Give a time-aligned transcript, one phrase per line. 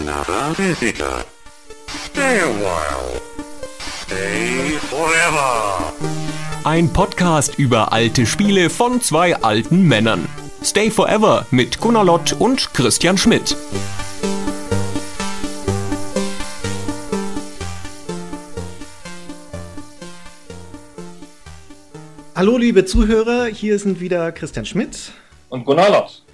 [0.00, 1.24] another visitor.
[1.86, 3.20] Stay a while.
[4.02, 5.92] Stay forever.
[6.64, 10.28] Ein Podcast über alte Spiele von zwei alten Männern.
[10.62, 13.56] Stay Forever mit Gunnar Lott und Christian Schmidt.
[22.34, 25.12] Hallo liebe Zuhörer, hier sind wieder Christian Schmidt.
[25.48, 26.25] Und Gunnar Lott.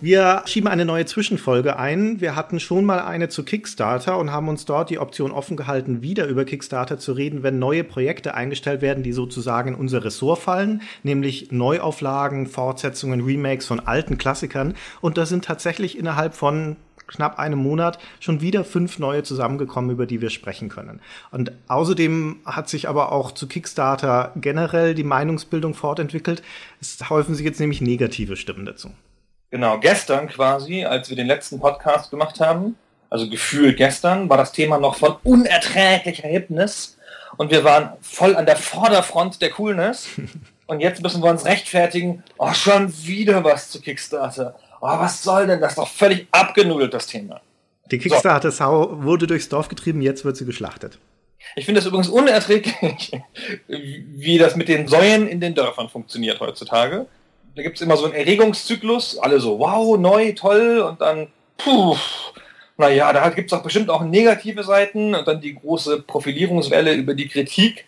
[0.00, 2.20] Wir schieben eine neue Zwischenfolge ein.
[2.20, 6.02] Wir hatten schon mal eine zu Kickstarter und haben uns dort die Option offen gehalten,
[6.02, 10.38] wieder über Kickstarter zu reden, wenn neue Projekte eingestellt werden, die sozusagen in unser Ressort
[10.38, 14.74] fallen, nämlich Neuauflagen, Fortsetzungen, Remakes von alten Klassikern.
[15.00, 16.76] Und da sind tatsächlich innerhalb von
[17.08, 21.00] knapp einem Monat schon wieder fünf neue zusammengekommen, über die wir sprechen können.
[21.32, 26.44] Und außerdem hat sich aber auch zu Kickstarter generell die Meinungsbildung fortentwickelt.
[26.80, 28.92] Es häufen sich jetzt nämlich negative Stimmen dazu.
[29.50, 32.76] Genau, gestern quasi, als wir den letzten Podcast gemacht haben,
[33.08, 36.98] also gefühlt gestern, war das Thema noch von unerträglicher Hipness
[37.38, 40.08] und wir waren voll an der Vorderfront der Coolness.
[40.66, 44.54] Und jetzt müssen wir uns rechtfertigen, oh, schon wieder was zu Kickstarter.
[44.82, 45.76] Oh, was soll denn das?
[45.76, 47.40] Doch völlig abgenudelt, das Thema.
[47.90, 50.98] Die Kickstarter-Sau wurde durchs Dorf getrieben, jetzt wird sie geschlachtet.
[51.56, 53.12] Ich finde es übrigens unerträglich,
[53.66, 57.06] wie das mit den Säuen in den Dörfern funktioniert heutzutage
[57.54, 61.96] da gibt es immer so einen Erregungszyklus, alle so, wow, neu, toll, und dann, puh,
[62.76, 67.14] naja, da gibt es auch bestimmt auch negative Seiten und dann die große Profilierungswelle über
[67.14, 67.84] die Kritik.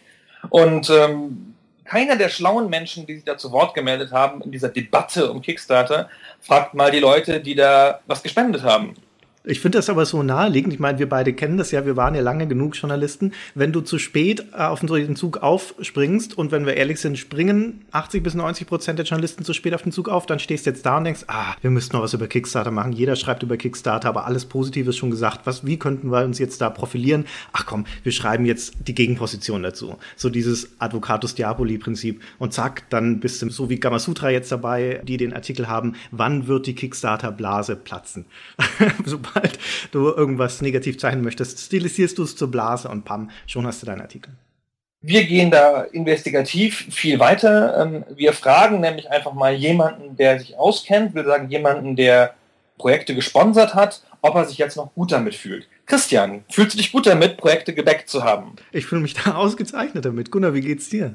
[0.48, 4.68] Und ähm, keiner der schlauen Menschen, die sich da zu Wort gemeldet haben in dieser
[4.68, 6.08] Debatte um Kickstarter,
[6.40, 8.94] fragt mal die Leute, die da was gespendet haben.
[9.42, 10.74] Ich finde das aber so naheliegend.
[10.74, 13.32] Ich meine, wir beide kennen das ja, wir waren ja lange genug Journalisten.
[13.54, 17.86] Wenn du zu spät äh, auf den Zug aufspringst und wenn wir ehrlich sind, springen
[17.90, 20.70] 80 bis 90 Prozent der Journalisten zu spät auf den Zug auf, dann stehst du
[20.70, 22.92] jetzt da und denkst, ah, wir müssten noch was über Kickstarter machen.
[22.92, 25.40] Jeder schreibt über Kickstarter, aber alles Positives schon gesagt.
[25.44, 27.24] Was, wie könnten wir uns jetzt da profilieren?
[27.54, 29.96] Ach komm, wir schreiben jetzt die Gegenposition dazu.
[30.16, 32.20] So dieses Advocatus Diaboli-Prinzip.
[32.38, 36.46] Und zack, dann bist du so wie Gamasutra jetzt dabei, die den Artikel haben, wann
[36.46, 38.26] wird die Kickstarter-Blase platzen?
[39.34, 39.58] sobald
[39.92, 43.86] du irgendwas negativ zeichnen möchtest, stilisierst du es zur Blase und pam, schon hast du
[43.86, 44.32] deinen Artikel.
[45.02, 47.80] Wir gehen da investigativ viel weiter.
[47.80, 52.34] Ähm, wir fragen nämlich einfach mal jemanden, der sich auskennt, will sagen jemanden, der
[52.76, 55.68] Projekte gesponsert hat, ob er sich jetzt noch gut damit fühlt.
[55.86, 58.56] Christian, fühlst du dich gut damit, Projekte gebackt zu haben?
[58.72, 60.30] Ich fühle mich da ausgezeichnet damit.
[60.30, 61.14] Gunnar, wie geht's dir?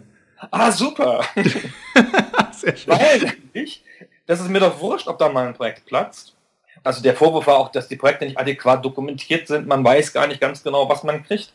[0.51, 1.23] Ah, super.
[2.51, 2.93] Sehr schön.
[2.93, 3.83] Weil, ich,
[4.25, 6.34] das ist mir doch wurscht, ob da mal ein Projekt platzt.
[6.85, 9.67] Also der Vorwurf war auch, dass die Projekte nicht adäquat dokumentiert sind.
[9.67, 11.51] Man weiß gar nicht ganz genau, was man kriegt.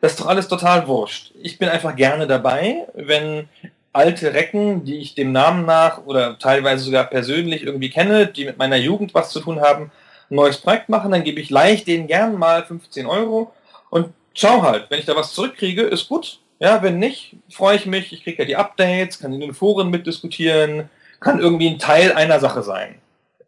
[0.00, 1.32] Das ist doch alles total wurscht.
[1.42, 3.48] Ich bin einfach gerne dabei, wenn
[3.92, 8.58] alte Recken, die ich dem Namen nach oder teilweise sogar persönlich irgendwie kenne, die mit
[8.58, 9.90] meiner Jugend was zu tun haben,
[10.30, 13.52] ein neues Projekt machen, dann gebe ich leicht denen gern mal 15 Euro
[13.90, 16.38] und schau halt, wenn ich da was zurückkriege, ist gut.
[16.60, 19.90] Ja, wenn nicht, freue ich mich, ich kriege ja die Updates, kann in den Foren
[19.90, 20.90] mitdiskutieren,
[21.20, 22.96] kann irgendwie ein Teil einer Sache sein.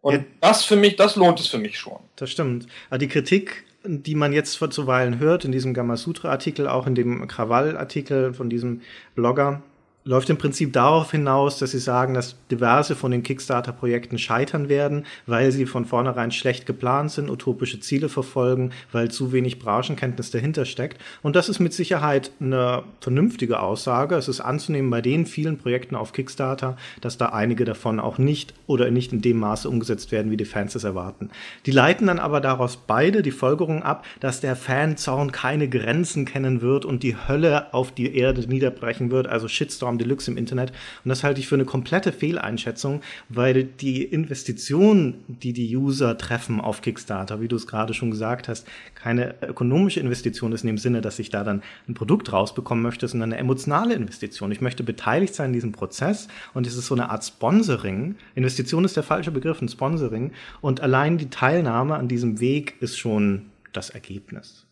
[0.01, 0.25] Und ja.
[0.41, 1.99] das für mich, das lohnt es für mich schon.
[2.17, 2.67] Das stimmt.
[2.89, 8.35] Aber die Kritik, die man jetzt zuweilen hört, in diesem Gamasutra-Artikel, auch in dem Krawall-Artikel
[8.35, 8.83] von diesem
[9.15, 9.63] Blogger,
[10.11, 15.05] läuft im Prinzip darauf hinaus, dass sie sagen, dass diverse von den Kickstarter-Projekten scheitern werden,
[15.27, 20.65] weil sie von vornherein schlecht geplant sind, utopische Ziele verfolgen, weil zu wenig Branchenkenntnis dahinter
[20.65, 21.01] steckt.
[21.23, 24.17] Und das ist mit Sicherheit eine vernünftige Aussage.
[24.17, 28.53] Es ist anzunehmen bei den vielen Projekten auf Kickstarter, dass da einige davon auch nicht
[28.67, 31.31] oder nicht in dem Maße umgesetzt werden, wie die Fans es erwarten.
[31.67, 36.63] Die leiten dann aber daraus beide die Folgerung ab, dass der Fanzaun keine Grenzen kennen
[36.63, 40.73] wird und die Hölle auf die Erde niederbrechen wird, also Shitstorm Shitstorm Deluxe im Internet.
[41.05, 46.61] Und das halte ich für eine komplette Fehleinschätzung, weil die Investition, die die User treffen
[46.61, 50.79] auf Kickstarter, wie du es gerade schon gesagt hast, keine ökonomische Investition ist in dem
[50.79, 54.53] Sinne, dass ich da dann ein Produkt rausbekommen möchte, sondern eine emotionale Investition.
[54.53, 58.17] Ich möchte beteiligt sein in diesem Prozess und es ist so eine Art Sponsoring.
[58.35, 60.33] Investition ist der falsche Begriff, ein Sponsoring.
[60.61, 64.67] Und allein die Teilnahme an diesem Weg ist schon das Ergebnis.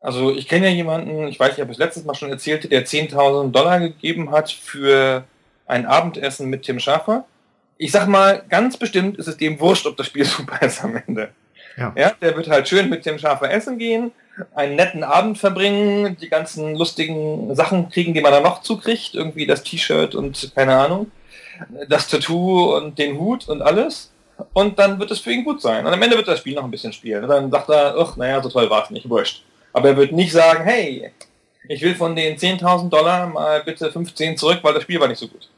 [0.00, 2.86] Also ich kenne ja jemanden, ich weiß, ich habe es letztes Mal schon erzählt, der
[2.86, 5.24] 10.000 Dollar gegeben hat für
[5.66, 7.24] ein Abendessen mit Tim Schafer.
[7.78, 11.00] Ich sag mal, ganz bestimmt ist es dem wurscht, ob das Spiel super ist am
[11.06, 11.30] Ende.
[11.76, 11.92] Ja.
[11.96, 14.10] ja, der wird halt schön mit Tim Schafer essen gehen,
[14.54, 19.46] einen netten Abend verbringen, die ganzen lustigen Sachen kriegen, die man da noch zukriegt, irgendwie
[19.46, 21.10] das T-Shirt und keine Ahnung,
[21.88, 24.12] das Tattoo und den Hut und alles.
[24.52, 25.84] Und dann wird es für ihn gut sein.
[25.84, 27.24] Und am Ende wird das Spiel noch ein bisschen spielen.
[27.24, 29.44] Und dann sagt er, ach, naja, so toll war es nicht, wurscht.
[29.78, 31.12] Aber er wird nicht sagen, hey,
[31.68, 35.20] ich will von den 10.000 Dollar mal bitte 15 zurück, weil das Spiel war nicht
[35.20, 35.48] so gut.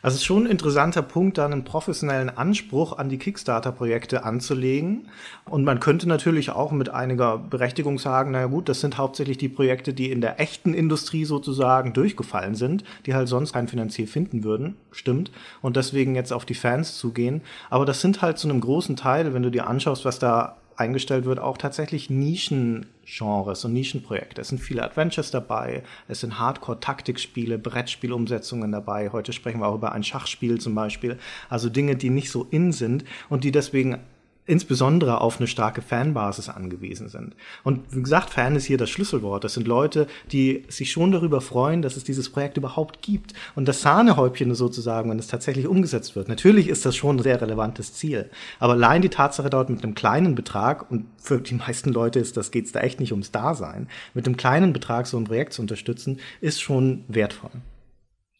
[0.00, 5.08] Also es ist schon ein interessanter Punkt, da einen professionellen Anspruch an die Kickstarter-Projekte anzulegen.
[5.44, 9.48] Und man könnte natürlich auch mit einiger Berechtigung sagen, naja gut, das sind hauptsächlich die
[9.50, 14.42] Projekte, die in der echten Industrie sozusagen durchgefallen sind, die halt sonst kein Finanzier finden
[14.42, 14.76] würden.
[14.90, 15.30] Stimmt.
[15.60, 17.42] Und deswegen jetzt auf die Fans zugehen.
[17.68, 21.24] Aber das sind halt zu einem großen Teil, wenn du dir anschaust, was da eingestellt
[21.24, 24.40] wird, auch tatsächlich Nischengenres und Nischenprojekte.
[24.40, 29.10] Es sind viele Adventures dabei, es sind Hardcore-Taktikspiele, Brettspielumsetzungen dabei.
[29.10, 31.18] Heute sprechen wir auch über ein Schachspiel zum Beispiel.
[31.48, 33.98] Also Dinge, die nicht so in sind und die deswegen
[34.46, 37.34] insbesondere auf eine starke Fanbasis angewiesen sind.
[37.62, 39.42] Und wie gesagt, Fan ist hier das Schlüsselwort.
[39.44, 43.32] Das sind Leute, die sich schon darüber freuen, dass es dieses Projekt überhaupt gibt.
[43.54, 46.28] Und das Sahnehäubchen sozusagen, wenn es tatsächlich umgesetzt wird.
[46.28, 48.30] Natürlich ist das schon ein sehr relevantes Ziel.
[48.58, 52.36] Aber allein die Tatsache dort mit einem kleinen Betrag, und für die meisten Leute ist
[52.36, 55.62] das, geht's da echt nicht ums Dasein, mit einem kleinen Betrag so ein Projekt zu
[55.62, 57.50] unterstützen, ist schon wertvoll.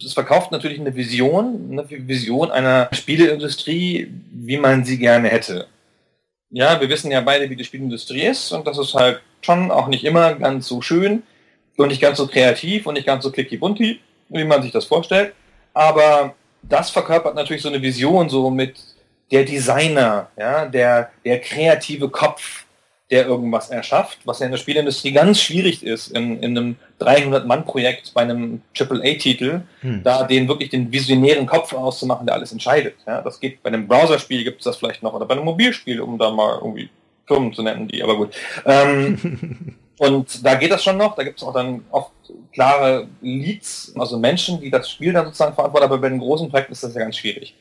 [0.05, 5.69] Es verkauft natürlich eine Vision, eine Vision einer Spieleindustrie, wie man sie gerne hätte
[6.55, 9.89] ja, wir wissen ja beide, wie die Spielindustrie ist und das ist halt schon auch
[9.89, 11.25] nicht immer ganz so schön
[11.77, 14.85] und nicht ganz so kreativ und nicht ganz so clicky bunti, wie man sich das
[14.85, 15.35] vorstellt.
[15.73, 18.77] Aber das verkörpert natürlich so eine Vision so mit
[19.33, 22.64] der Designer, ja, der, der kreative Kopf,
[23.15, 28.13] der irgendwas erschafft, was ja in der Spielindustrie ganz schwierig ist, in, in einem 300-Mann-Projekt
[28.13, 30.03] bei einem AAA-Titel, hm.
[30.03, 32.97] da den wirklich den visionären Kopf auszumachen, der alles entscheidet.
[33.07, 36.01] Ja, das geht bei einem Browserspiel gibt es das vielleicht noch oder bei einem Mobilspiel,
[36.01, 36.89] um da mal irgendwie
[37.29, 38.35] Firmen zu nennen, die, aber gut.
[38.67, 42.11] Ähm, und da geht das schon noch, da gibt es auch dann oft
[42.53, 46.73] klare Leads, also Menschen, die das Spiel dann sozusagen verantworten, aber bei den großen Projekten
[46.73, 47.55] ist das ja ganz schwierig.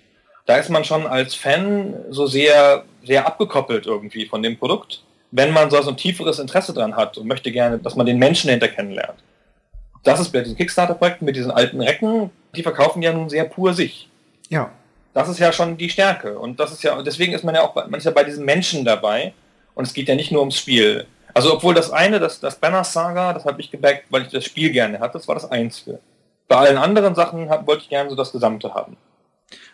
[0.47, 5.03] Da ist man schon als Fan so sehr, sehr abgekoppelt irgendwie von dem Produkt
[5.35, 8.47] wenn man so ein tieferes Interesse dran hat und möchte gerne, dass man den Menschen
[8.47, 9.17] dahinter kennenlernt.
[10.03, 13.73] Das ist bei diesen Kickstarter-Projekten mit diesen alten Recken, die verkaufen ja nun sehr pur
[13.73, 14.09] sich.
[14.49, 14.69] Ja.
[15.13, 16.37] Das ist ja schon die Stärke.
[16.37, 18.45] Und das ist ja, deswegen ist man ja auch bei, man ist ja bei diesen
[18.45, 19.33] Menschen dabei.
[19.73, 21.07] Und es geht ja nicht nur ums Spiel.
[21.33, 24.45] Also obwohl das eine, das, das Banner Saga, das habe ich gebackt, weil ich das
[24.45, 25.99] Spiel gerne hatte, das war das einzige.
[26.47, 28.97] Bei allen anderen Sachen hab, wollte ich gerne so das Gesamte haben.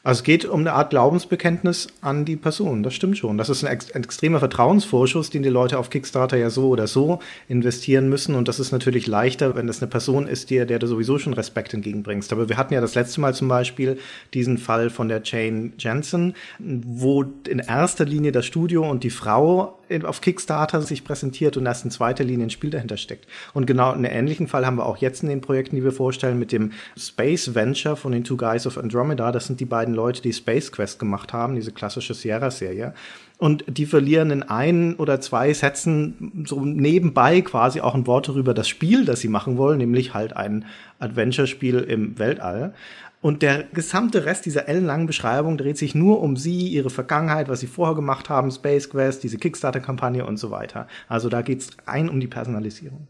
[0.04, 3.38] Also es geht um eine Art Glaubensbekenntnis an die Person, das stimmt schon.
[3.38, 6.88] Das ist ein, ex ein, extremer Vertrauensvorschuss, den die Leute auf Kickstarter ja so oder
[6.88, 8.36] so investieren müssen.
[8.36, 11.34] Und das ist natürlich leichter, wenn das eine Person ist, der, der du sowieso schon
[11.34, 12.32] Respekt entgegenbringst.
[12.32, 13.98] Aber wir hatten ja das letzte Mal zum Beispiel
[14.34, 19.79] diesen Fall von der Jane Jensen, wo in erster Linie das Studio und die Frau
[20.04, 23.28] auf Kickstarter sich präsentiert und erst in zweiter Linie ein Spiel dahinter steckt.
[23.54, 26.40] Und genau einen ähnlichen Fall haben wir auch jetzt in den Projekten, die wir vorstellen,
[26.40, 29.32] mit dem Space Venture von den Two Guys of Andromeda.
[29.32, 32.94] Das sind die beiden Leute, die Space Quest gemacht haben, diese klassische Sierra-Serie.
[33.38, 38.54] Und die verlieren in ein oder zwei Sätzen so nebenbei quasi auch ein Wort darüber
[38.54, 40.66] das Spiel, das sie machen wollen, nämlich halt ein
[41.00, 42.74] Adventure-Spiel im Weltall.
[43.22, 47.60] Und der gesamte Rest dieser ellenlangen Beschreibung dreht sich nur um sie, ihre Vergangenheit, was
[47.60, 50.88] sie vorher gemacht haben, Space Quest, diese Kickstarter-Kampagne und so weiter.
[51.10, 53.08] Also da geht es rein um die Personalisierung.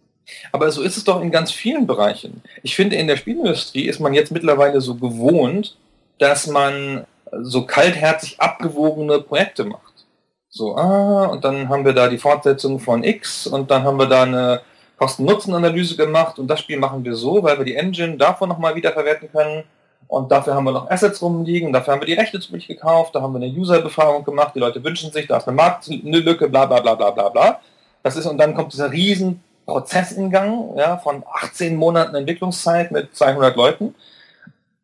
[0.52, 2.42] Aber so ist es doch in ganz vielen Bereichen.
[2.64, 5.78] Ich finde, in der Spielindustrie ist man jetzt mittlerweile so gewohnt,
[6.18, 7.06] dass man
[7.42, 10.06] so kaltherzig abgewogene Projekte macht.
[10.50, 14.08] So, ah, und dann haben wir da die Fortsetzung von X und dann haben wir
[14.08, 14.62] da eine
[14.98, 19.32] Kosten-Nutzen-Analyse gemacht und das Spiel machen wir so, weil wir die Engine davon nochmal wiederverwerten
[19.32, 19.64] können
[20.10, 23.22] und dafür haben wir noch Assets rumliegen, dafür haben wir die Rechte zu gekauft, da
[23.22, 26.80] haben wir eine User-Befragung gemacht, die Leute wünschen sich, da ist eine Marktlücke, bla bla
[26.80, 27.60] bla bla bla bla.
[28.02, 32.92] Das ist, und dann kommt dieser riesen Prozess in Gang, ja, von 18 Monaten Entwicklungszeit
[32.92, 33.94] mit 200 Leuten.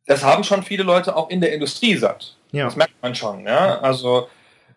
[0.06, 2.36] Das haben schon viele Leute auch in der Industrie satt.
[2.52, 2.66] Ja.
[2.66, 3.80] Das merkt man schon, ja.
[3.80, 4.28] Also,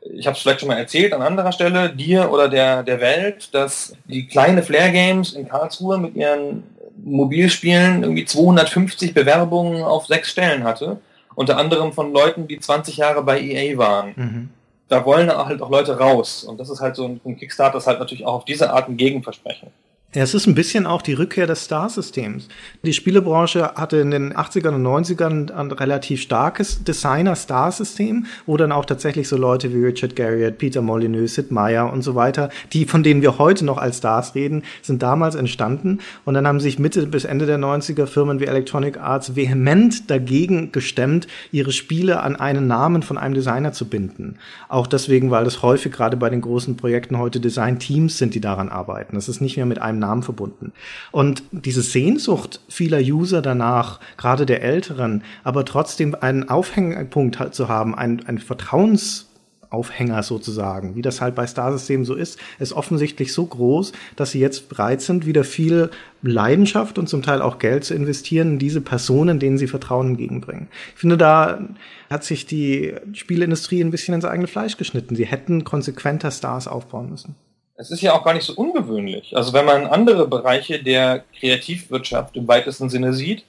[0.00, 3.52] ich habe es vielleicht schon mal erzählt an anderer Stelle, dir oder der, der Welt,
[3.52, 6.64] dass die kleine Flair Games in Karlsruhe mit ihren
[7.10, 10.98] Mobilspielen irgendwie 250 Bewerbungen auf sechs Stellen hatte.
[11.34, 14.12] Unter anderem von Leuten, die 20 Jahre bei EA waren.
[14.16, 14.48] Mhm.
[14.88, 16.44] Da wollen halt auch Leute raus.
[16.44, 18.96] Und das ist halt so ein Kickstarter, das halt natürlich auch auf diese Art ein
[18.96, 19.68] Gegenversprechen.
[20.14, 22.48] Ja, es ist ein bisschen auch die Rückkehr des Star-Systems.
[22.82, 28.86] Die Spielebranche hatte in den 80ern und 90ern ein relativ starkes Designer-Star-System, wo dann auch
[28.86, 33.02] tatsächlich so Leute wie Richard Garriott, Peter Molyneux, Sid Meier und so weiter, die, von
[33.02, 35.98] denen wir heute noch als Stars reden, sind damals entstanden.
[36.24, 40.72] Und dann haben sich Mitte bis Ende der 90er Firmen wie Electronic Arts vehement dagegen
[40.72, 44.38] gestemmt, ihre Spiele an einen Namen von einem Designer zu binden.
[44.70, 48.70] Auch deswegen, weil es häufig gerade bei den großen Projekten heute Design-Teams sind, die daran
[48.70, 49.14] arbeiten.
[49.14, 50.72] Das ist nicht mehr mit einem meinem Namen verbunden.
[51.10, 57.68] Und diese Sehnsucht vieler User danach, gerade der Älteren, aber trotzdem einen Aufhängpunkt halt zu
[57.68, 59.26] haben, ein, ein Vertrauens
[59.70, 64.30] Aufhänger sozusagen, wie das halt bei Star System so ist, ist offensichtlich so groß, dass
[64.30, 65.90] sie jetzt bereit sind, wieder viel
[66.22, 70.68] Leidenschaft und zum Teil auch Geld zu investieren in diese Personen, denen sie Vertrauen entgegenbringen.
[70.94, 71.60] Ich finde, da
[72.08, 75.16] hat sich die Spielindustrie ein bisschen ins eigene Fleisch geschnitten.
[75.16, 77.34] Sie hätten konsequenter Stars aufbauen müssen.
[77.80, 79.36] Es ist ja auch gar nicht so ungewöhnlich.
[79.36, 83.44] Also wenn man andere Bereiche der Kreativwirtschaft im weitesten Sinne sieht,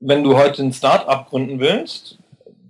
[0.00, 2.18] wenn du heute ein Start-up gründen willst,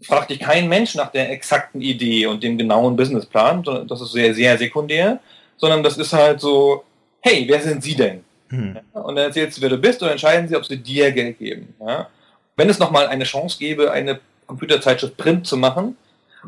[0.03, 4.35] fragt dich kein Mensch nach der exakten Idee und dem genauen Businessplan, das ist sehr,
[4.35, 5.19] sehr sekundär,
[5.57, 6.85] sondern das ist halt so,
[7.21, 8.23] hey, wer sind Sie denn?
[8.51, 8.77] Hm.
[8.93, 11.75] Und dann erzählst du, wer du bist und entscheiden sie, ob sie dir Geld geben.
[11.81, 12.09] Ja?
[12.55, 15.97] Wenn es nochmal eine Chance gäbe, eine Computerzeitschrift Print zu machen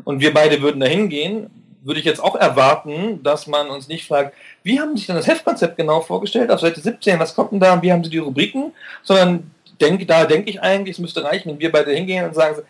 [0.05, 1.49] und wir beide würden da hingehen,
[1.81, 5.15] würde ich jetzt auch erwarten, dass man uns nicht fragt, wie haben Sie sich denn
[5.15, 8.17] das Heftkonzept genau vorgestellt, auf Seite 17, was kommt denn da, wie haben Sie die
[8.17, 12.35] Rubriken, sondern denk, da denke ich eigentlich, es müsste reichen, wenn wir beide hingehen und
[12.35, 12.61] sagen,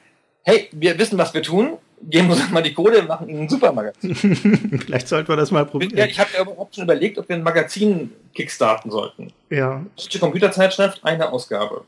[0.44, 4.16] hey, wir wissen, was wir tun, geben uns mal die Kohle, machen einen Supermagazin.
[4.86, 5.98] Vielleicht sollten wir das mal probieren.
[5.98, 9.34] Ja, ich habe mir überhaupt schon überlegt, ob wir ein Magazin kickstarten sollten.
[9.50, 9.84] Ja.
[9.98, 11.84] Deutsche Computerzeitschrift, eine Ausgabe.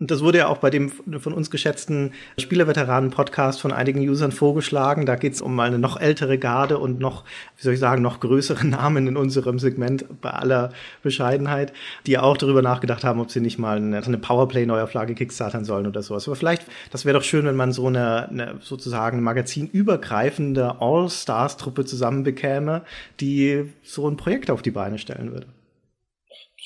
[0.00, 5.06] Und das wurde ja auch bei dem von uns geschätzten Spieleveteranen-Podcast von einigen Usern vorgeschlagen.
[5.06, 7.22] Da geht es um eine noch ältere Garde und noch,
[7.56, 10.72] wie soll ich sagen, noch größere Namen in unserem Segment bei aller
[11.04, 11.72] Bescheidenheit,
[12.08, 16.02] die auch darüber nachgedacht haben, ob sie nicht mal eine, eine Powerplay-Neuauflage kickstartern sollen oder
[16.02, 16.26] sowas.
[16.26, 22.82] Aber vielleicht, das wäre doch schön, wenn man so eine, eine sozusagen magazinübergreifende All-Stars-Truppe zusammenbekäme,
[23.20, 25.46] die so ein Projekt auf die Beine stellen würde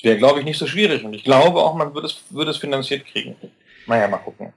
[0.03, 1.03] wäre, glaube ich, nicht so schwierig.
[1.03, 3.35] Und ich glaube auch, man würde es, würde es finanziert kriegen.
[3.85, 4.53] Naja, mal gucken.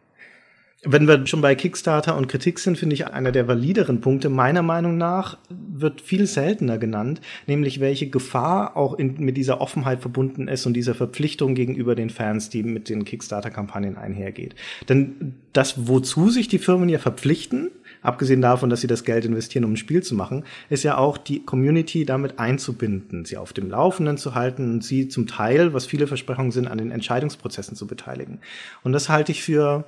[0.84, 4.62] Wenn wir schon bei Kickstarter und Kritik sind, finde ich einer der valideren Punkte meiner
[4.62, 10.48] Meinung nach wird viel seltener genannt, nämlich welche Gefahr auch in, mit dieser Offenheit verbunden
[10.48, 14.56] ist und dieser Verpflichtung gegenüber den Fans, die mit den Kickstarter-Kampagnen einhergeht.
[14.88, 17.70] Denn das, wozu sich die Firmen ja verpflichten,
[18.00, 21.16] abgesehen davon, dass sie das Geld investieren, um ein Spiel zu machen, ist ja auch
[21.16, 25.86] die Community damit einzubinden, sie auf dem Laufenden zu halten und sie zum Teil, was
[25.86, 28.40] viele Versprechungen sind, an den Entscheidungsprozessen zu beteiligen.
[28.82, 29.84] Und das halte ich für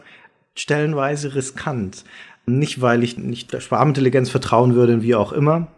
[0.54, 2.04] stellenweise riskant.
[2.46, 5.68] Nicht, weil ich nicht der Schwarmintelligenz vertrauen würde, wie auch immer,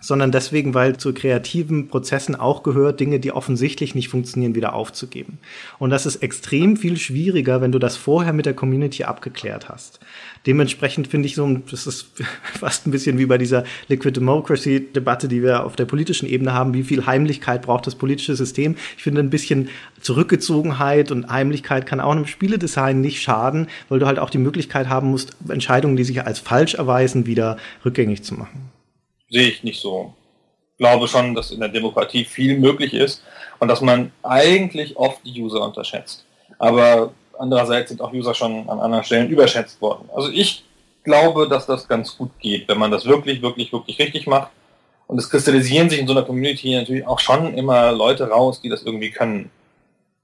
[0.00, 5.38] sondern deswegen, weil zu kreativen Prozessen auch gehört, Dinge, die offensichtlich nicht funktionieren, wieder aufzugeben.
[5.78, 10.00] Und das ist extrem viel schwieriger, wenn du das vorher mit der Community abgeklärt hast.
[10.48, 12.10] Dementsprechend finde ich so, das ist
[12.58, 16.52] fast ein bisschen wie bei dieser Liquid Democracy Debatte, die wir auf der politischen Ebene
[16.52, 18.74] haben, wie viel Heimlichkeit braucht das politische System.
[18.96, 19.68] Ich finde ein bisschen
[20.00, 24.88] Zurückgezogenheit und Heimlichkeit kann auch einem Spieledesign nicht schaden, weil du halt auch die Möglichkeit
[24.88, 28.72] haben musst, Entscheidungen, die sich als falsch erweisen, wieder rückgängig zu machen
[29.28, 30.14] sehe ich nicht so.
[30.72, 33.22] Ich glaube schon, dass in der Demokratie viel möglich ist
[33.58, 36.24] und dass man eigentlich oft die User unterschätzt.
[36.58, 40.08] Aber andererseits sind auch User schon an anderen Stellen überschätzt worden.
[40.14, 40.64] Also ich
[41.04, 44.50] glaube, dass das ganz gut geht, wenn man das wirklich, wirklich, wirklich richtig macht.
[45.06, 48.68] Und es kristallisieren sich in so einer Community natürlich auch schon immer Leute raus, die
[48.68, 49.50] das irgendwie können.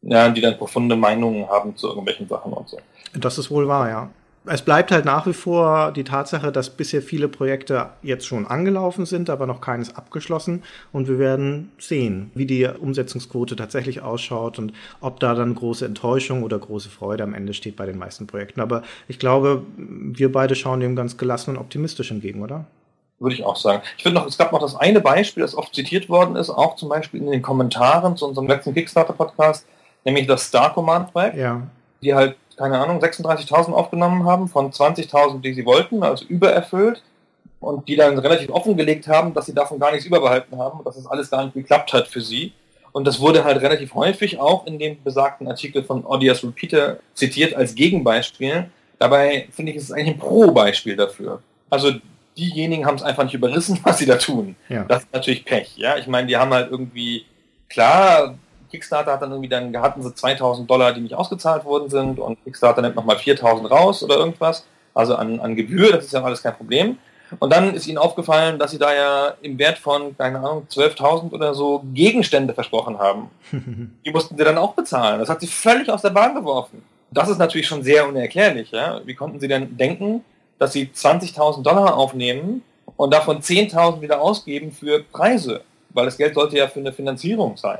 [0.02, 2.78] Ja, die dann profunde Meinungen haben zu irgendwelchen Sachen und so.
[3.14, 4.10] Das ist wohl wahr, ja
[4.46, 9.06] es bleibt halt nach wie vor die Tatsache, dass bisher viele Projekte jetzt schon angelaufen
[9.06, 10.62] sind, aber noch keines abgeschlossen.
[10.92, 16.42] Und wir werden sehen, wie die Umsetzungsquote tatsächlich ausschaut und ob da dann große Enttäuschung
[16.42, 18.60] oder große Freude am Ende steht bei den meisten Projekten.
[18.60, 22.66] Aber ich glaube, wir beide schauen dem ganz gelassen und optimistisch entgegen, oder?
[23.20, 23.82] Würde ich auch sagen.
[23.96, 26.76] Ich finde noch, es gab noch das eine Beispiel, das oft zitiert worden ist, auch
[26.76, 29.66] zum Beispiel in den Kommentaren zu unserem letzten Kickstarter-Podcast,
[30.04, 31.36] nämlich das Star Command-Projekt.
[31.36, 31.62] Ja.
[32.02, 37.02] Die halt keine Ahnung, 36.000 aufgenommen haben von 20.000, die sie wollten, also übererfüllt
[37.60, 40.96] und die dann relativ offengelegt haben, dass sie davon gar nichts überbehalten haben und dass
[40.96, 42.52] es das alles gar nicht geklappt hat für sie.
[42.92, 47.54] Und das wurde halt relativ häufig auch in dem besagten Artikel von Odious Repeater zitiert
[47.54, 48.66] als Gegenbeispiel.
[49.00, 51.42] Dabei finde ich, es ist eigentlich ein Pro-Beispiel dafür.
[51.70, 51.92] Also
[52.36, 54.54] diejenigen haben es einfach nicht überrissen, was sie da tun.
[54.68, 54.84] Ja.
[54.84, 55.76] Das ist natürlich Pech.
[55.76, 57.26] Ja, ich meine, die haben halt irgendwie
[57.68, 58.36] klar
[58.74, 62.42] Kickstarter hat dann irgendwie dann hatten sie 2000 Dollar, die nicht ausgezahlt worden sind und
[62.42, 64.66] Kickstarter nimmt nochmal 4000 raus oder irgendwas.
[64.94, 66.98] Also an, an Gebühr, das ist ja alles kein Problem.
[67.38, 71.32] Und dann ist ihnen aufgefallen, dass sie da ja im Wert von, keine Ahnung, 12.000
[71.32, 73.30] oder so Gegenstände versprochen haben.
[74.04, 75.20] Die mussten sie dann auch bezahlen.
[75.20, 76.82] Das hat sie völlig aus der Bahn geworfen.
[77.10, 78.72] Das ist natürlich schon sehr unerklärlich.
[78.72, 79.00] Ja?
[79.04, 80.24] Wie konnten sie denn denken,
[80.58, 82.62] dass sie 20.000 Dollar aufnehmen
[82.96, 85.62] und davon 10.000 wieder ausgeben für Preise?
[85.90, 87.78] Weil das Geld sollte ja für eine Finanzierung sein.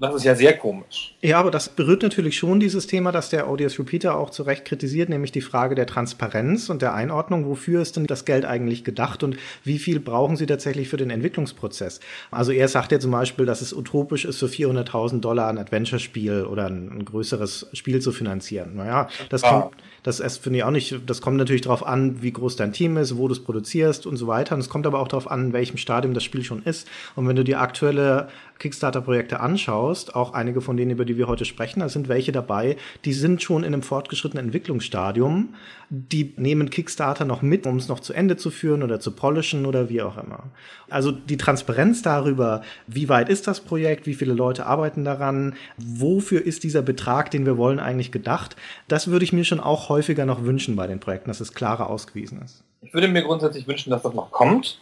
[0.00, 1.14] Das ist ja sehr komisch.
[1.20, 4.64] Ja, aber das berührt natürlich schon dieses Thema, das der Audios Repeater auch zu Recht
[4.64, 7.46] kritisiert, nämlich die Frage der Transparenz und der Einordnung.
[7.46, 11.10] Wofür ist denn das Geld eigentlich gedacht und wie viel brauchen Sie tatsächlich für den
[11.10, 12.00] Entwicklungsprozess?
[12.30, 16.44] Also er sagt ja zum Beispiel, dass es utopisch ist, für 400.000 Dollar ein Adventure-Spiel
[16.44, 18.76] oder ein, ein, größeres Spiel zu finanzieren.
[18.76, 19.50] Naja, das ja.
[19.50, 22.96] kommt, das finde ich auch nicht, das kommt natürlich darauf an, wie groß dein Team
[22.96, 24.54] ist, wo du es produzierst und so weiter.
[24.54, 26.88] Und es kommt aber auch darauf an, in welchem Stadium das Spiel schon ist.
[27.16, 28.28] Und wenn du die aktuelle
[28.60, 32.76] Kickstarter-Projekte anschaust, auch einige von denen, über die wir heute sprechen, da sind welche dabei,
[33.04, 35.54] die sind schon in einem fortgeschrittenen Entwicklungsstadium.
[35.88, 39.66] Die nehmen Kickstarter noch mit, um es noch zu Ende zu führen oder zu polischen
[39.66, 40.44] oder wie auch immer.
[40.88, 46.44] Also die Transparenz darüber, wie weit ist das Projekt, wie viele Leute arbeiten daran, wofür
[46.44, 48.54] ist dieser Betrag, den wir wollen, eigentlich gedacht,
[48.86, 51.88] das würde ich mir schon auch häufiger noch wünschen bei den Projekten, dass es klarer
[51.88, 52.62] ausgewiesen ist.
[52.82, 54.78] Ich würde mir grundsätzlich wünschen, dass das noch kommt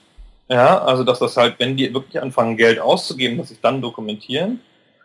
[0.48, 4.60] ja, also dass das halt, wenn die wirklich anfangen, Geld auszugeben, dass sich dann dokumentieren.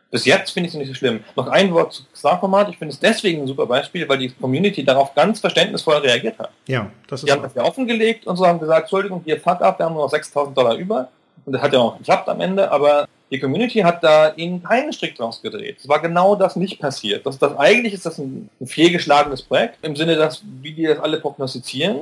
[0.10, 1.24] Bis jetzt finde ich es nicht so schlimm.
[1.36, 2.70] Noch ein Wort zu Star-Format.
[2.70, 6.52] Ich finde es deswegen ein super Beispiel, weil die Community darauf ganz verständnisvoll reagiert hat.
[6.68, 9.62] Ja, das ist Die haben das ja offengelegt und so haben gesagt, Entschuldigung, hier fuck
[9.62, 11.10] ab, wir haben nur noch 6000 Dollar über.
[11.46, 14.94] Und das hat ja auch geklappt am Ende, aber die Community hat da ihnen keinen
[14.94, 15.78] Strick draus gedreht.
[15.80, 17.26] Es war genau das nicht passiert.
[17.26, 21.00] Das, das, eigentlich ist das ein, ein fehlgeschlagenes Projekt, im Sinne, dass, wie die das
[21.00, 22.02] alle prognostizieren.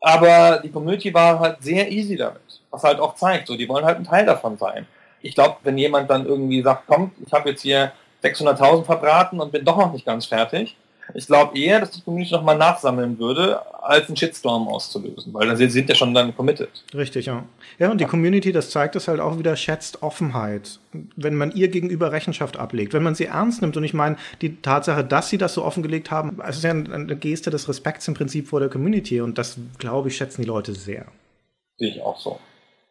[0.00, 2.40] Aber die Community war halt sehr easy damit.
[2.70, 4.86] Was halt auch zeigt, so, die wollen halt ein Teil davon sein.
[5.22, 9.52] Ich glaube, wenn jemand dann irgendwie sagt, kommt, ich habe jetzt hier 600.000 verbraten und
[9.52, 10.76] bin doch noch nicht ganz fertig,
[11.14, 15.68] ich glaube eher, dass die Community nochmal nachsammeln würde, als einen Shitstorm auszulösen, weil sie
[15.68, 16.68] sind ja schon dann committed.
[16.94, 17.44] Richtig, ja.
[17.78, 20.78] Ja, und die Community, das zeigt es halt auch wieder, schätzt Offenheit.
[21.16, 23.76] Wenn man ihr gegenüber Rechenschaft ablegt, wenn man sie ernst nimmt.
[23.76, 27.16] Und ich meine, die Tatsache, dass sie das so offengelegt haben, es ist ja eine
[27.16, 29.20] Geste des Respekts im Prinzip vor der Community.
[29.20, 31.06] Und das, glaube ich, schätzen die Leute sehr.
[31.78, 32.38] Sehe ich auch so.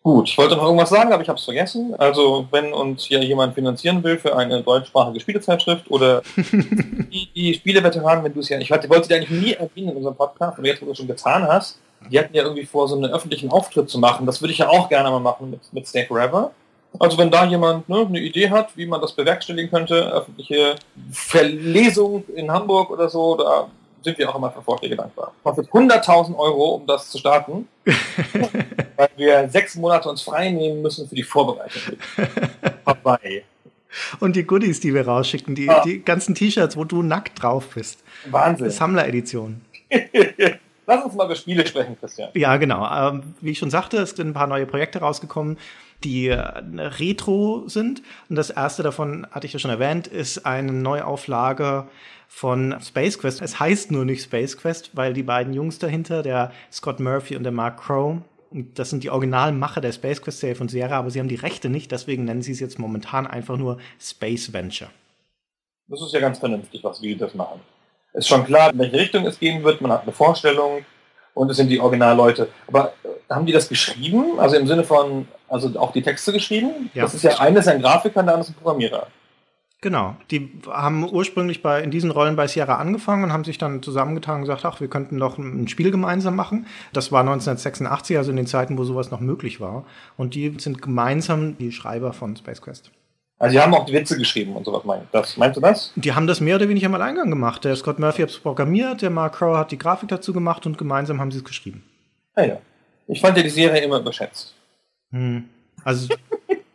[0.08, 1.94] Gut, ich wollte noch irgendwas sagen, aber ich habe es vergessen.
[1.98, 8.24] Also wenn uns hier jemand finanzieren will für eine deutschsprachige Spielezeitschrift oder die, die Spieleveteranen,
[8.24, 10.82] wenn du es ja, ich wollte dir eigentlich nie erwähnen in unserem Podcast, aber jetzt,
[10.82, 13.90] wo du es schon getan hast, die hatten ja irgendwie vor, so einen öffentlichen Auftritt
[13.90, 14.26] zu machen.
[14.26, 16.52] Das würde ich ja auch gerne mal machen mit, mit Stay Forever.
[17.00, 20.76] Also wenn da jemand ne, eine Idee hat, wie man das bewerkstelligen könnte, öffentliche
[21.12, 23.68] Verlesung in Hamburg oder so, da
[24.08, 25.34] sind wir auch immer für Vorschläge dankbar.
[25.44, 27.68] Kostet 100.000 Euro, um das zu starten,
[28.96, 31.98] weil wir sechs Monate uns frei nehmen müssen für die Vorbereitung.
[32.86, 33.44] Vorbei.
[34.22, 35.82] Und die Goodies, die wir rausschicken, die, ja.
[35.84, 38.02] die ganzen T-Shirts, wo du nackt drauf bist.
[38.30, 38.70] Wahnsinn.
[38.70, 39.62] Sammler-Edition.
[40.88, 42.30] Lass uns mal über Spiele sprechen, Christian.
[42.34, 42.88] Ja, genau.
[42.90, 45.58] Ähm, wie ich schon sagte, es sind ein paar neue Projekte rausgekommen,
[46.06, 48.02] die äh, retro sind.
[48.30, 51.88] Und das erste davon, hatte ich ja schon erwähnt, ist eine Neuauflage
[52.30, 53.42] von Space Quest.
[53.42, 57.44] Es heißt nur nicht Space Quest, weil die beiden Jungs dahinter, der Scott Murphy und
[57.44, 58.20] der Mark Crow,
[58.52, 61.70] das sind die Originalmacher der Space Quest Serie von Sierra, aber sie haben die Rechte
[61.70, 64.90] nicht, deswegen nennen sie es jetzt momentan einfach nur Space Venture.
[65.90, 67.60] Das ist ja ganz vernünftig, was wir das machen.
[68.18, 70.84] Es ist schon klar, in welche Richtung es gehen wird, man hat eine Vorstellung
[71.36, 72.50] und es sind die Originalleute.
[72.66, 74.40] Aber äh, haben die das geschrieben?
[74.40, 76.90] Also im Sinne von, also auch die Texte geschrieben?
[76.96, 77.04] Ja.
[77.04, 79.06] Das ist ja eines ein Grafiker, der andere ist ein Programmierer.
[79.82, 80.16] Genau.
[80.32, 84.38] Die haben ursprünglich bei, in diesen Rollen bei Sierra angefangen und haben sich dann zusammengetan
[84.38, 86.66] und gesagt, ach, wir könnten doch ein Spiel gemeinsam machen.
[86.94, 89.86] Das war 1986, also in den Zeiten, wo sowas noch möglich war.
[90.18, 92.90] Und die sind gemeinsam die Schreiber von Space Quest.
[93.40, 94.84] Also die haben auch die Witze geschrieben und sowas.
[94.84, 95.92] Mein, das, meinst du das?
[95.96, 97.64] Die haben das mehr oder weniger am Alleingang gemacht.
[97.66, 100.78] Der Scott Murphy hat es programmiert, der Mark Crow hat die Grafik dazu gemacht und
[100.78, 101.84] gemeinsam haben sie es geschrieben.
[102.36, 102.58] Ah ja.
[103.08, 104.54] Ich fand ja die Serie immer überschätzt.
[105.12, 105.46] Hm.
[105.84, 106.08] Also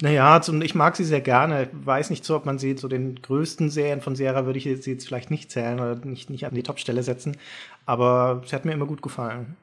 [0.00, 1.64] Naja, ich mag sie sehr gerne.
[1.64, 4.64] Ich weiß nicht so, ob man sie zu den größten Serien von Sierra würde ich
[4.64, 7.36] sie jetzt vielleicht nicht zählen oder nicht, nicht an die Topstelle setzen.
[7.84, 9.56] Aber sie hat mir immer gut gefallen.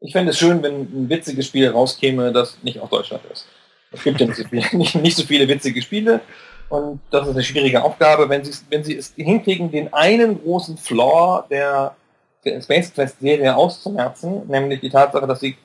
[0.00, 3.46] Ich fände es schön, wenn ein witziges Spiel rauskäme, das nicht aus Deutschland ist.
[3.92, 6.20] Es gibt ja nicht so, viele, nicht, nicht so viele witzige Spiele.
[6.68, 10.76] Und das ist eine schwierige Aufgabe, wenn sie, wenn sie es hinkriegen, den einen großen
[10.76, 11.96] Flaw der,
[12.44, 15.56] der Space Quest Serie auszumerzen, nämlich die Tatsache, dass sie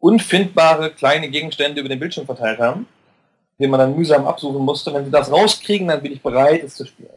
[0.00, 2.86] unfindbare kleine Gegenstände über den Bildschirm verteilt haben
[3.58, 4.92] den man dann mühsam absuchen musste.
[4.92, 7.10] Wenn sie das rauskriegen, dann bin ich bereit, es zu spielen.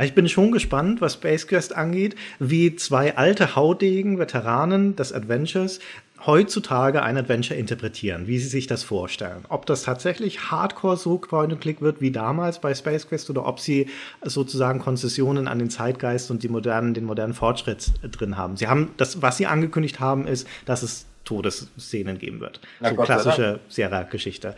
[0.00, 5.80] Ich bin schon gespannt, was Space Quest angeht, wie zwei alte Haudegen, Veteranen des Adventures,
[6.24, 9.44] heutzutage ein Adventure interpretieren, wie sie sich das vorstellen.
[9.48, 13.46] Ob das tatsächlich hardcore so Point and Click wird wie damals bei Space Quest oder
[13.46, 13.88] ob sie
[14.22, 18.56] sozusagen Konzessionen an den Zeitgeist und die modernen, den modernen Fortschritt drin haben.
[18.56, 22.60] Sie haben das, was sie angekündigt haben, ist, dass es Todesszenen geben wird.
[22.80, 24.54] Na so Gott klassische Sierra-Geschichte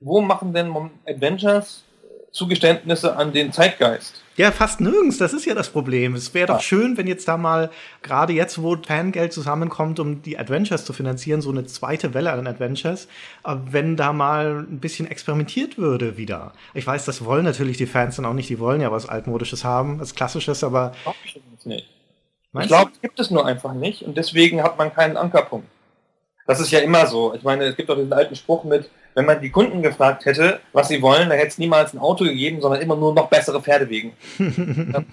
[0.00, 0.74] wo machen denn
[1.06, 1.84] Adventures
[2.32, 4.22] Zugeständnisse an den Zeitgeist.
[4.36, 5.16] Ja, fast nirgends.
[5.16, 6.14] Das ist ja das Problem.
[6.14, 7.70] Es wäre doch schön, wenn jetzt da mal,
[8.02, 12.46] gerade jetzt, wo Fangeld zusammenkommt, um die Adventures zu finanzieren, so eine zweite Welle an
[12.46, 13.08] Adventures,
[13.44, 16.52] äh, wenn da mal ein bisschen experimentiert würde wieder.
[16.74, 18.50] Ich weiß, das wollen natürlich die Fans dann auch nicht.
[18.50, 20.92] Die wollen ja was Altmodisches haben, was Klassisches, aber.
[21.24, 21.88] Ich nicht.
[22.60, 25.68] Ich glaube, gibt es nur einfach nicht und deswegen hat man keinen Ankerpunkt.
[26.46, 27.34] Das ist ja immer so.
[27.34, 30.60] Ich meine, es gibt doch diesen alten Spruch mit, wenn man die Kunden gefragt hätte,
[30.74, 33.62] was sie wollen, dann hätte es niemals ein Auto gegeben, sondern immer nur noch bessere
[33.62, 34.12] Pferdewegen.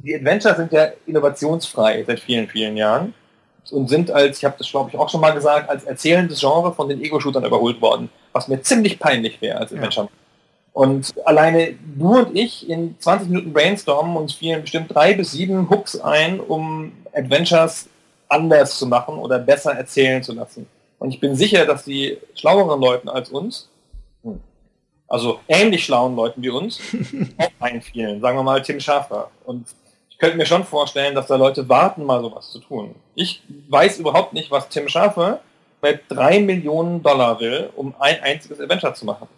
[0.00, 3.14] die Adventures sind ja innovationsfrei seit vielen, vielen Jahren
[3.70, 6.74] und sind als, ich habe das glaube ich auch schon mal gesagt, als erzählendes Genre
[6.74, 10.06] von den Ego-Shootern überholt worden, was mir ziemlich peinlich wäre als Adventure.
[10.06, 10.12] Ja.
[10.74, 15.70] Und alleine du und ich in 20 Minuten brainstormen uns fielen bestimmt drei bis sieben
[15.70, 17.88] Hooks ein, um Adventures
[18.28, 20.66] anders zu machen oder besser erzählen zu lassen.
[20.98, 23.68] Und ich bin sicher, dass die schlaueren Leuten als uns,
[24.22, 24.40] hm,
[25.06, 26.80] also ähnlich schlauen Leuten wie uns,
[27.38, 28.20] auch einfielen.
[28.20, 29.30] Sagen wir mal Tim Schafer.
[29.44, 29.68] Und
[30.10, 32.94] ich könnte mir schon vorstellen, dass da Leute warten, mal sowas zu tun.
[33.14, 35.40] Ich weiß überhaupt nicht, was Tim Schafer
[35.80, 39.28] mit drei Millionen Dollar will, um ein einziges Adventure zu machen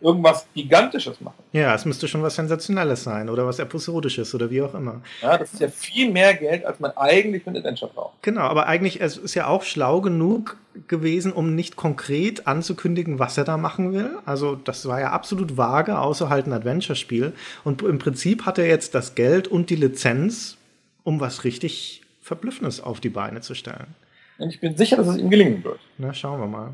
[0.00, 1.42] irgendwas Gigantisches machen.
[1.52, 5.02] Ja, es müsste schon was Sensationelles sein oder was Episodisches oder wie auch immer.
[5.22, 8.22] Ja, das ist ja viel mehr Geld, als man eigentlich für ein Adventure braucht.
[8.22, 10.56] Genau, aber eigentlich es ist ja auch schlau genug
[10.88, 14.10] gewesen, um nicht konkret anzukündigen, was er da machen will.
[14.24, 17.32] Also das war ja absolut vage, außer halt ein Adventure-Spiel.
[17.64, 20.56] Und im Prinzip hat er jetzt das Geld und die Lizenz,
[21.04, 23.94] um was richtig Verblüffendes auf die Beine zu stellen.
[24.38, 25.80] Und ich bin sicher, dass es ihm gelingen wird.
[25.98, 26.70] Na, schauen wir mal.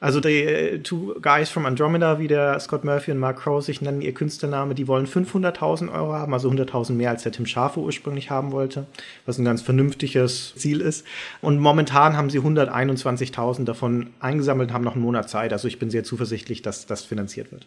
[0.00, 3.80] Also die äh, Two Guys from Andromeda, wie der Scott Murphy und Mark Crowe sich
[3.80, 7.80] nennen, ihr Künstlername, die wollen 500.000 Euro haben, also 100.000 mehr, als der Tim Schafe
[7.80, 8.86] ursprünglich haben wollte,
[9.26, 11.04] was ein ganz vernünftiges Ziel ist.
[11.40, 15.52] Und momentan haben sie 121.000 davon eingesammelt, haben noch einen Monat Zeit.
[15.52, 17.66] Also ich bin sehr zuversichtlich, dass das finanziert wird.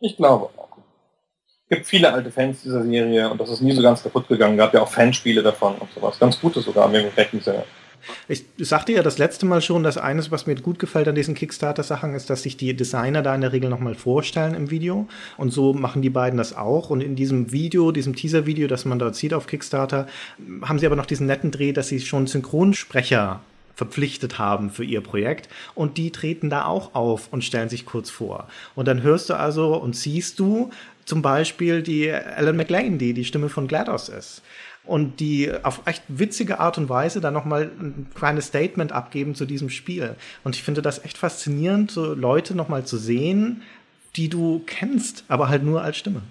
[0.00, 0.70] Ich glaube auch.
[1.68, 4.56] Es gibt viele alte Fans dieser Serie und das ist nie so ganz kaputt gegangen.
[4.56, 6.18] Gab ja auch Fanspiele davon und sowas.
[6.18, 7.64] Ganz gute sogar, im rechten Sinne.
[8.28, 11.34] Ich sagte ja das letzte Mal schon, dass eines, was mir gut gefällt an diesen
[11.34, 15.08] Kickstarter-Sachen, ist, dass sich die Designer da in der Regel nochmal vorstellen im Video.
[15.36, 16.90] Und so machen die beiden das auch.
[16.90, 20.06] Und in diesem Video, diesem Teaser-Video, das man dort sieht auf Kickstarter,
[20.62, 23.40] haben sie aber noch diesen netten Dreh, dass sie schon Synchronsprecher
[23.80, 28.10] verpflichtet haben für ihr Projekt und die treten da auch auf und stellen sich kurz
[28.10, 28.46] vor.
[28.74, 30.68] Und dann hörst du also und siehst du
[31.06, 34.42] zum Beispiel die Ellen McLean, die die Stimme von GLaDOS ist
[34.90, 39.46] und die auf echt witzige Art und Weise dann nochmal ein kleines Statement abgeben zu
[39.46, 40.16] diesem Spiel.
[40.42, 43.62] Und ich finde das echt faszinierend, so Leute nochmal zu sehen,
[44.16, 46.22] die du kennst, aber halt nur als Stimme.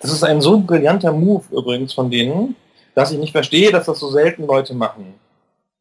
[0.00, 2.54] Das ist ein so brillanter Move übrigens von denen,
[2.94, 5.14] dass ich nicht verstehe, dass das so selten Leute machen.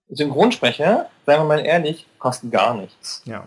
[0.08, 3.24] Synchronsprecher, sagen wir mal ehrlich, kosten gar nichts.
[3.26, 3.46] Ja.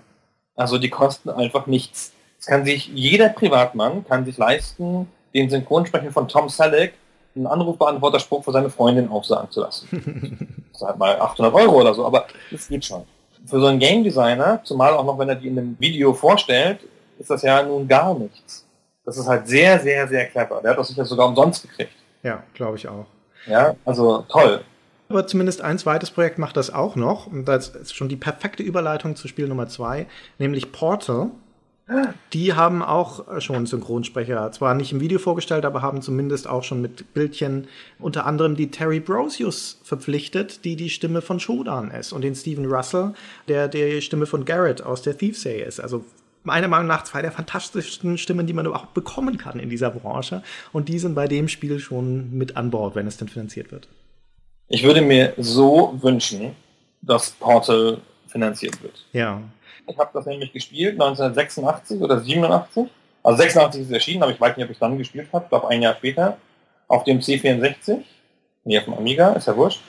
[0.56, 2.12] Also die kosten einfach nichts.
[2.38, 6.92] Es kann sich jeder Privatmann kann sich leisten, den Synchronsprecher von Tom Selleck
[7.38, 10.66] einen Anrufbeantworterspruch für seine Freundin aufsagen zu lassen.
[10.72, 13.04] das ist halt mal 800 Euro oder so, aber das geht schon.
[13.46, 16.80] Für so einen Game Designer, zumal auch noch, wenn er die in einem Video vorstellt,
[17.18, 18.66] ist das ja nun gar nichts.
[19.04, 20.60] Das ist halt sehr, sehr, sehr clever.
[20.62, 21.92] Der hat das sicher sogar umsonst gekriegt.
[22.22, 23.06] Ja, glaube ich auch.
[23.46, 24.60] Ja, also toll.
[25.08, 27.26] Aber zumindest ein zweites Projekt macht das auch noch.
[27.26, 30.06] Und das ist schon die perfekte Überleitung zu Spiel Nummer zwei,
[30.38, 31.30] nämlich Portal.
[32.34, 36.82] Die haben auch schon Synchronsprecher, zwar nicht im Video vorgestellt, aber haben zumindest auch schon
[36.82, 37.66] mit Bildchen
[37.98, 42.66] unter anderem die Terry Brosius verpflichtet, die die Stimme von Shodan ist und den Stephen
[42.66, 43.14] Russell,
[43.48, 45.80] der die Stimme von Garrett aus der Thiefsay ist.
[45.80, 46.04] Also
[46.44, 50.42] meiner Meinung nach zwei der fantastischsten Stimmen, die man überhaupt bekommen kann in dieser Branche.
[50.72, 53.88] Und die sind bei dem Spiel schon mit an Bord, wenn es denn finanziert wird.
[54.68, 56.54] Ich würde mir so wünschen,
[57.00, 59.06] dass Portal finanziert wird.
[59.12, 59.40] Ja.
[59.88, 62.86] Ich habe das nämlich gespielt 1986 oder 87.
[63.22, 65.44] Also 86 ist es erschienen, aber ich weiß nicht, ob ich dann gespielt habe.
[65.44, 66.36] Ich glaube ein Jahr später
[66.86, 67.98] auf dem C64.
[68.64, 69.80] Nee, auf dem Amiga, ist ja wurscht.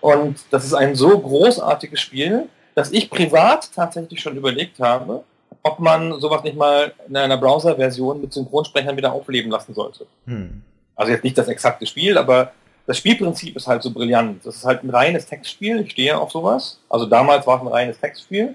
[0.00, 5.24] Und das ist ein so großartiges Spiel, dass ich privat tatsächlich schon überlegt habe,
[5.62, 10.06] ob man sowas nicht mal in einer Browser-Version mit Synchronsprechern wieder aufleben lassen sollte.
[10.26, 10.62] Hm.
[10.94, 12.52] Also jetzt nicht das exakte Spiel, aber
[12.86, 14.44] das Spielprinzip ist halt so brillant.
[14.46, 16.80] Das ist halt ein reines Textspiel, ich stehe auf sowas.
[16.88, 18.54] Also damals war es ein reines Textspiel.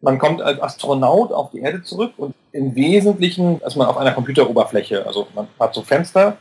[0.00, 4.12] Man kommt als Astronaut auf die Erde zurück und im Wesentlichen ist man auf einer
[4.12, 5.06] Computeroberfläche.
[5.06, 6.36] Also man hat so Fenster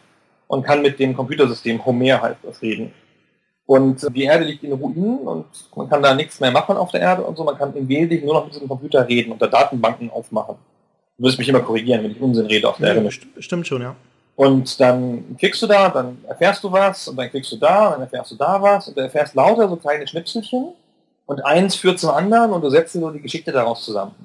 [0.47, 2.93] und kann mit dem Computersystem Homer halt was reden.
[3.65, 7.01] Und die Erde liegt in Ruinen und man kann da nichts mehr machen auf der
[7.01, 7.43] Erde und so.
[7.43, 10.55] Man kann im Wesentlichen nur noch mit diesem Computer reden und da Datenbanken aufmachen.
[11.17, 13.11] Du wirst mich immer korrigieren, wenn ich Unsinn rede auf der ja, Erde.
[13.39, 13.95] Stimmt schon, ja.
[14.37, 17.93] Und dann klickst du da, dann erfährst du was und dann klickst du da, und
[17.93, 20.73] dann erfährst du da was und du erfährst lauter so kleine Schnipselchen
[21.27, 24.15] und eins führt zum anderen und du setzt nur die Geschichte daraus zusammen.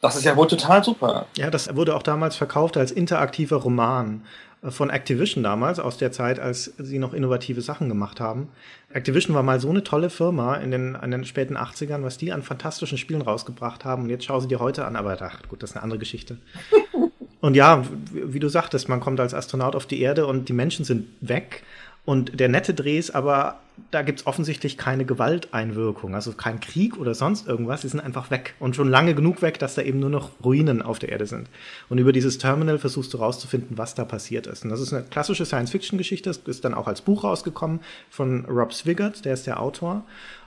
[0.00, 1.26] Das ist ja wohl total super.
[1.36, 4.22] Ja, das wurde auch damals verkauft als interaktiver Roman
[4.68, 8.48] von Activision damals, aus der Zeit, als sie noch innovative Sachen gemacht haben.
[8.92, 12.32] Activision war mal so eine tolle Firma in den, in den späten 80ern, was die
[12.32, 14.04] an fantastischen Spielen rausgebracht haben.
[14.04, 16.38] Und jetzt schau sie dir heute an, aber ach, gut, das ist eine andere Geschichte.
[17.40, 20.84] Und ja, wie du sagtest, man kommt als Astronaut auf die Erde und die Menschen
[20.84, 21.64] sind weg.
[22.04, 23.60] Und der nette Dreh ist aber,
[23.92, 27.82] da gibt's offensichtlich keine Gewalteinwirkung, also kein Krieg oder sonst irgendwas.
[27.82, 30.82] Sie sind einfach weg und schon lange genug weg, dass da eben nur noch Ruinen
[30.82, 31.48] auf der Erde sind.
[31.88, 34.64] Und über dieses Terminal versuchst du rauszufinden, was da passiert ist.
[34.64, 38.72] Und das ist eine klassische Science-Fiction-Geschichte, das ist dann auch als Buch rausgekommen von Rob
[38.72, 40.04] Swigert, der ist der Autor.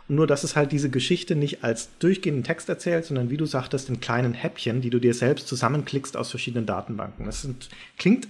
[0.08, 3.90] Nur, dass es halt diese Geschichte nicht als durchgehenden Text erzählt, sondern wie du sagtest,
[3.90, 7.26] in kleinen Häppchen, die du dir selbst zusammenklickst aus verschiedenen Datenbanken.
[7.26, 8.28] Das sind, klingt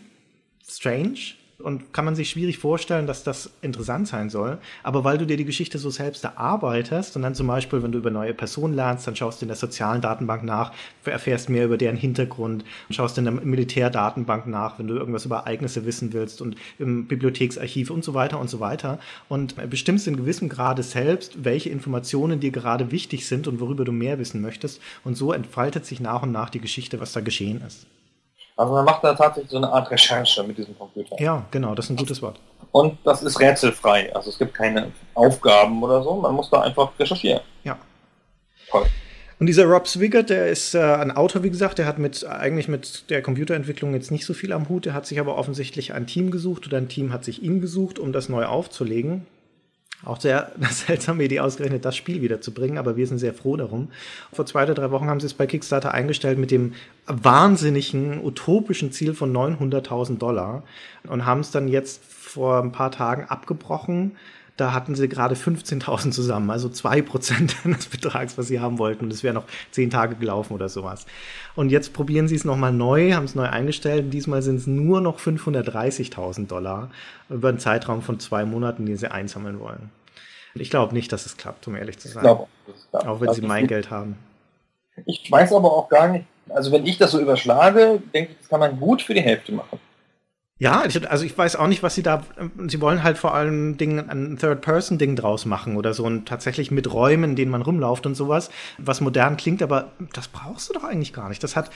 [0.66, 4.58] strange, und kann man sich schwierig vorstellen, dass das interessant sein soll.
[4.84, 7.98] Aber weil du dir die Geschichte so selbst erarbeitest und dann zum Beispiel, wenn du
[7.98, 10.74] über neue Personen lernst, dann schaust du in der sozialen Datenbank nach,
[11.06, 15.86] erfährst mehr über deren Hintergrund, schaust in der Militärdatenbank nach, wenn du irgendwas über Ereignisse
[15.86, 20.50] wissen willst und im Bibliotheksarchiv und so weiter und so weiter und bestimmst in gewissem
[20.50, 24.82] Grade selbst, welche Informationen dir gerade wichtig sind und worüber du mehr wissen möchtest.
[25.04, 27.88] Und so entfaltet sich nach und nach die Geschichte, was da geschehen ist.
[28.58, 31.16] Also man macht da tatsächlich so eine Art Recherche mit diesem Computer.
[31.20, 32.40] Ja, genau, das ist ein gutes Wort.
[32.72, 34.16] Und das ist rätselfrei.
[34.16, 37.42] Also es gibt keine Aufgaben oder so, man muss da einfach recherchieren.
[37.64, 37.78] Ja.
[38.70, 38.86] Toll.
[39.38, 42.70] Und dieser Rob Swigert, der ist äh, ein Autor, wie gesagt, der hat mit eigentlich
[42.70, 44.86] mit der Computerentwicklung jetzt nicht so viel am Hut.
[44.86, 48.00] Der hat sich aber offensichtlich ein Team gesucht oder ein Team hat sich ihn gesucht,
[48.00, 49.28] um das neu aufzulegen.
[50.06, 53.90] Auch sehr seltsame Idee ausgerechnet, das Spiel wiederzubringen, aber wir sind sehr froh darum.
[54.32, 56.74] Vor zwei oder drei Wochen haben sie es bei Kickstarter eingestellt mit dem
[57.08, 60.64] wahnsinnigen, utopischen Ziel von 900.000 Dollar
[61.08, 64.14] und haben es dann jetzt vor ein paar Tagen abgebrochen.
[64.58, 69.06] Da hatten sie gerade 15.000 zusammen, also zwei Prozent des Betrags, was sie haben wollten.
[69.06, 71.06] Und es wäre noch zehn Tage gelaufen oder sowas.
[71.56, 74.14] Und jetzt probieren sie es nochmal neu, haben es neu eingestellt.
[74.14, 76.90] Diesmal sind es nur noch 530.000 Dollar
[77.30, 79.90] über einen Zeitraum von zwei Monaten, den sie einsammeln wollen.
[80.54, 82.24] Ich glaube nicht, dass es klappt, um ehrlich zu sein.
[82.24, 82.48] Glaube,
[82.94, 84.16] auch wenn also sie mein Geld haben.
[85.06, 88.50] Ich weiß aber auch gar nicht, also wenn ich das so überschlage, denke ich, das
[88.50, 89.80] kann man gut für die Hälfte machen.
[90.58, 92.24] Ja, also ich weiß auch nicht, was sie da.
[92.68, 96.94] Sie wollen halt vor allem Dingen ein Third-Person-Ding draus machen oder so und tatsächlich mit
[96.94, 100.86] Räumen, in denen man rumläuft und sowas, was modern klingt, aber das brauchst du doch
[100.86, 101.44] eigentlich gar nicht.
[101.44, 101.72] Das hat,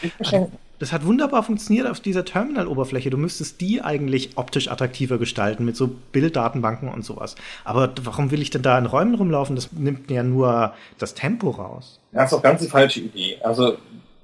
[0.80, 3.10] das hat wunderbar funktioniert auf dieser Terminal-Oberfläche.
[3.10, 7.36] Du müsstest die eigentlich optisch attraktiver gestalten mit so Bilddatenbanken und sowas.
[7.66, 9.58] Aber warum will ich denn da in Räumen rumlaufen?
[9.58, 12.00] Das nimmt ja nur das Tempo raus.
[12.14, 13.40] Das ist doch ganz die falsche Idee.
[13.44, 13.78] Also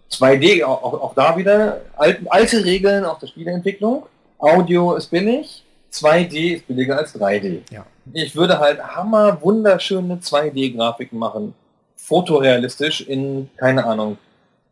[0.09, 4.05] 2D, auch, auch da wieder alte, alte Regeln auf der Spieleentwicklung
[4.37, 7.61] Audio ist billig, 2D ist billiger als 3D.
[7.71, 7.85] Ja.
[8.13, 11.53] Ich würde halt hammer wunderschöne 2D-Grafiken machen,
[11.95, 14.17] fotorealistisch in, keine Ahnung,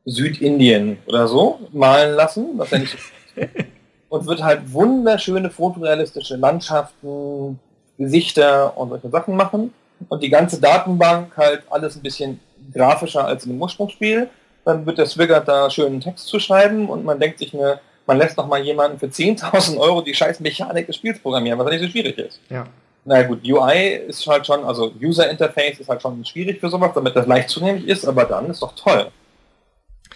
[0.06, 2.98] Südindien oder so malen lassen, was ja nicht
[4.10, 7.60] und würde halt wunderschöne fotorealistische Landschaften,
[7.98, 9.74] Gesichter und solche Sachen machen
[10.10, 12.40] und die ganze Datenbank halt alles ein bisschen
[12.74, 14.30] grafischer als in dem Ursprungsspiel.
[14.66, 18.18] Dann wird der Swigger da schönen Text zu schreiben und man denkt sich eine man
[18.18, 21.82] lässt noch mal jemanden für 10.000 Euro die scheiß Mechanik des Spiels programmieren, was nicht
[21.82, 22.40] so schwierig ist.
[22.50, 22.66] Ja.
[23.06, 26.92] Na gut, UI ist halt schon, also User Interface ist halt schon schwierig für sowas,
[26.96, 29.08] damit das leicht zugänglich ist, aber dann ist doch toll.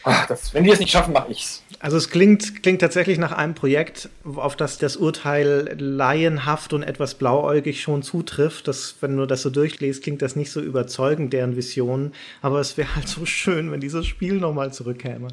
[0.09, 1.61] Ach, das, wenn die es nicht schaffen, mache ich's.
[1.79, 7.15] Also es klingt, klingt tatsächlich nach einem Projekt, auf das das Urteil laienhaft und etwas
[7.15, 8.69] blauäugig schon zutrifft.
[8.69, 12.13] Das, wenn du das so durchliest, klingt das nicht so überzeugend, deren Visionen.
[12.41, 15.27] Aber es wäre halt so schön, wenn dieses Spiel nochmal zurückkäme.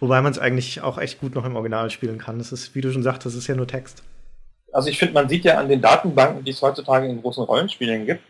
[0.00, 2.38] Wobei man es eigentlich auch echt gut noch im Original spielen kann.
[2.38, 4.02] Das ist, wie du schon sagst, das ist ja nur Text.
[4.72, 8.06] Also ich finde, man sieht ja an den Datenbanken, die es heutzutage in großen Rollenspielen
[8.06, 8.22] gibt.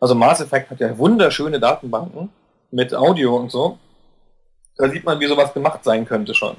[0.00, 2.30] Also Mass Effect hat ja wunderschöne Datenbanken
[2.70, 3.78] mit Audio und so.
[4.76, 6.56] Da sieht man, wie sowas gemacht sein könnte schon.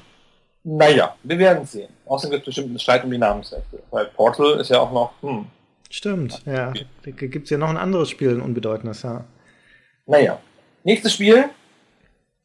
[0.64, 1.90] Naja, wir werden sehen.
[2.06, 3.82] Außerdem gibt es bestimmt einen Streit um die Namensrechte.
[3.90, 5.46] Weil Portal ist ja auch noch, hm.
[5.90, 6.72] Stimmt, ja.
[7.04, 9.24] Da gibt es ja noch ein anderes Spiel, ein unbedeutendes, ja.
[10.06, 10.40] Naja.
[10.82, 11.50] Nächstes Spiel,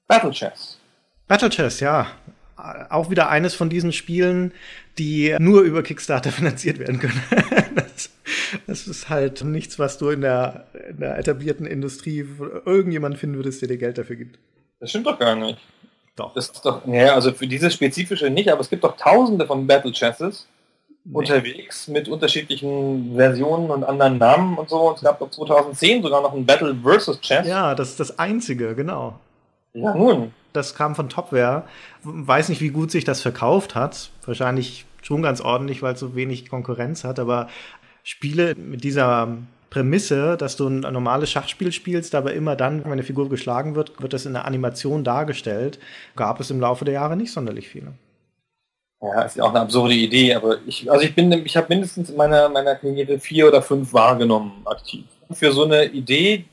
[0.07, 0.79] Battle Chess.
[1.27, 2.07] Battle Chess, ja.
[2.89, 4.53] Auch wieder eines von diesen Spielen,
[4.99, 7.21] die nur über Kickstarter finanziert werden können.
[7.75, 8.11] das,
[8.67, 12.27] das, ist halt nichts, was du in der, in der etablierten Industrie
[12.65, 14.37] irgendjemand finden würdest, der dir Geld dafür gibt.
[14.81, 15.59] Das stimmt doch gar nicht.
[16.15, 16.33] Doch.
[16.33, 19.65] Das ist doch, naja, also für dieses spezifische nicht, aber es gibt doch tausende von
[19.65, 20.47] Battle Chesses
[21.03, 21.15] nee.
[21.15, 24.89] unterwegs mit unterschiedlichen Versionen und anderen Namen und so.
[24.89, 27.21] Und es gab doch 2010 sogar noch ein Battle vs.
[27.21, 27.47] Chess.
[27.47, 29.19] Ja, das ist das einzige, genau.
[29.73, 30.33] Ja, nun.
[30.51, 31.63] Das kam von Topware.
[32.03, 34.09] Weiß nicht, wie gut sich das verkauft hat.
[34.25, 37.47] Wahrscheinlich schon ganz ordentlich, weil es so wenig Konkurrenz hat, aber
[38.03, 39.37] Spiele mit dieser
[39.71, 43.99] Prämisse, dass du ein normales Schachspiel spielst, aber immer dann, wenn eine Figur geschlagen wird,
[44.01, 45.79] wird das in der Animation dargestellt,
[46.17, 47.93] gab es im Laufe der Jahre nicht sonderlich viele.
[49.01, 52.09] Ja, ist ja auch eine absurde Idee, aber ich, also ich bin, ich habe mindestens
[52.09, 55.05] in meiner, meiner Karriere vier oder fünf wahrgenommen aktiv.
[55.31, 56.43] Für so eine Idee,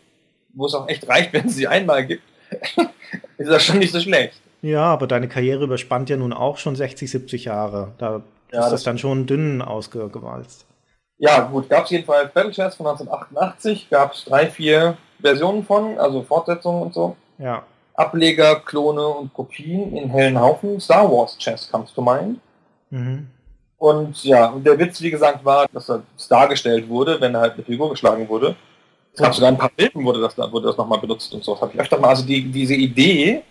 [0.54, 2.22] wo es auch echt reicht, wenn es sie einmal gibt,
[3.36, 4.40] ist das schon nicht so schlecht.
[4.62, 7.94] Ja, aber deine Karriere überspannt ja nun auch schon 60, 70 Jahre.
[7.98, 10.67] Da ja, ist das, das dann schon dünn ausgewalzt.
[11.18, 15.98] Ja, gut, gab es jedenfalls Battle Chess von 1988, gab es drei, vier Versionen von,
[15.98, 17.16] also Fortsetzungen und so.
[17.38, 17.64] Ja.
[17.94, 20.80] Ableger, Klone und Kopien in hellen Haufen.
[20.80, 22.38] Star Wars Chess comes to mind.
[22.90, 23.26] Mhm.
[23.78, 27.64] Und ja, und der Witz, wie gesagt, war, dass das dargestellt wurde, wenn halt eine
[27.64, 28.54] Figur geschlagen wurde.
[29.12, 31.54] Es gab sogar ein paar Filmen, wurde das, wurde das nochmal benutzt und so.
[31.54, 32.10] Das habe ich öfter mal.
[32.10, 33.42] Also die, diese Idee,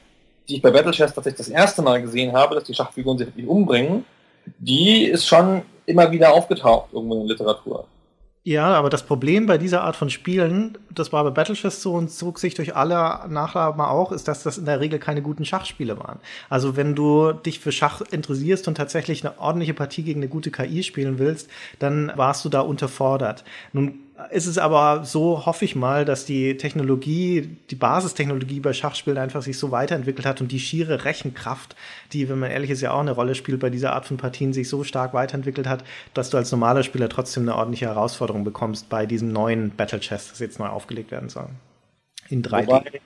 [0.48, 3.28] die ich bei Battle Chess tatsächlich das erste Mal gesehen habe, dass die Schachfiguren sich
[3.28, 4.06] wirklich umbringen,
[4.60, 7.86] die ist schon immer wieder aufgetaucht irgendwo in der Literatur.
[8.48, 12.10] Ja, aber das Problem bei dieser Art von Spielen, das war bei Battlechess so und
[12.10, 16.00] zog sich durch alle Nachlaben auch, ist, dass das in der Regel keine guten Schachspiele
[16.00, 16.20] waren.
[16.50, 20.50] Also wenn du dich für Schach interessierst und tatsächlich eine ordentliche Partie gegen eine gute
[20.50, 23.44] KI spielen willst, dann warst du da unterfordert.
[23.74, 24.00] Nun
[24.32, 29.44] ist es aber so, hoffe ich mal, dass die Technologie, die Basistechnologie bei Schachspielen einfach
[29.44, 31.76] sich so weiterentwickelt hat und die schiere Rechenkraft,
[32.14, 34.54] die, wenn man ehrlich ist, ja auch eine Rolle spielt bei dieser Art von Partien,
[34.54, 35.84] sich so stark weiterentwickelt hat,
[36.16, 40.30] dass du als normaler Spieler trotzdem eine ordentliche Herausforderung bekommst bei diesem neuen Battle Chess,
[40.30, 41.50] das jetzt neu aufgelegt werden soll.
[42.30, 42.68] In 3D.
[42.68, 43.02] Wobei,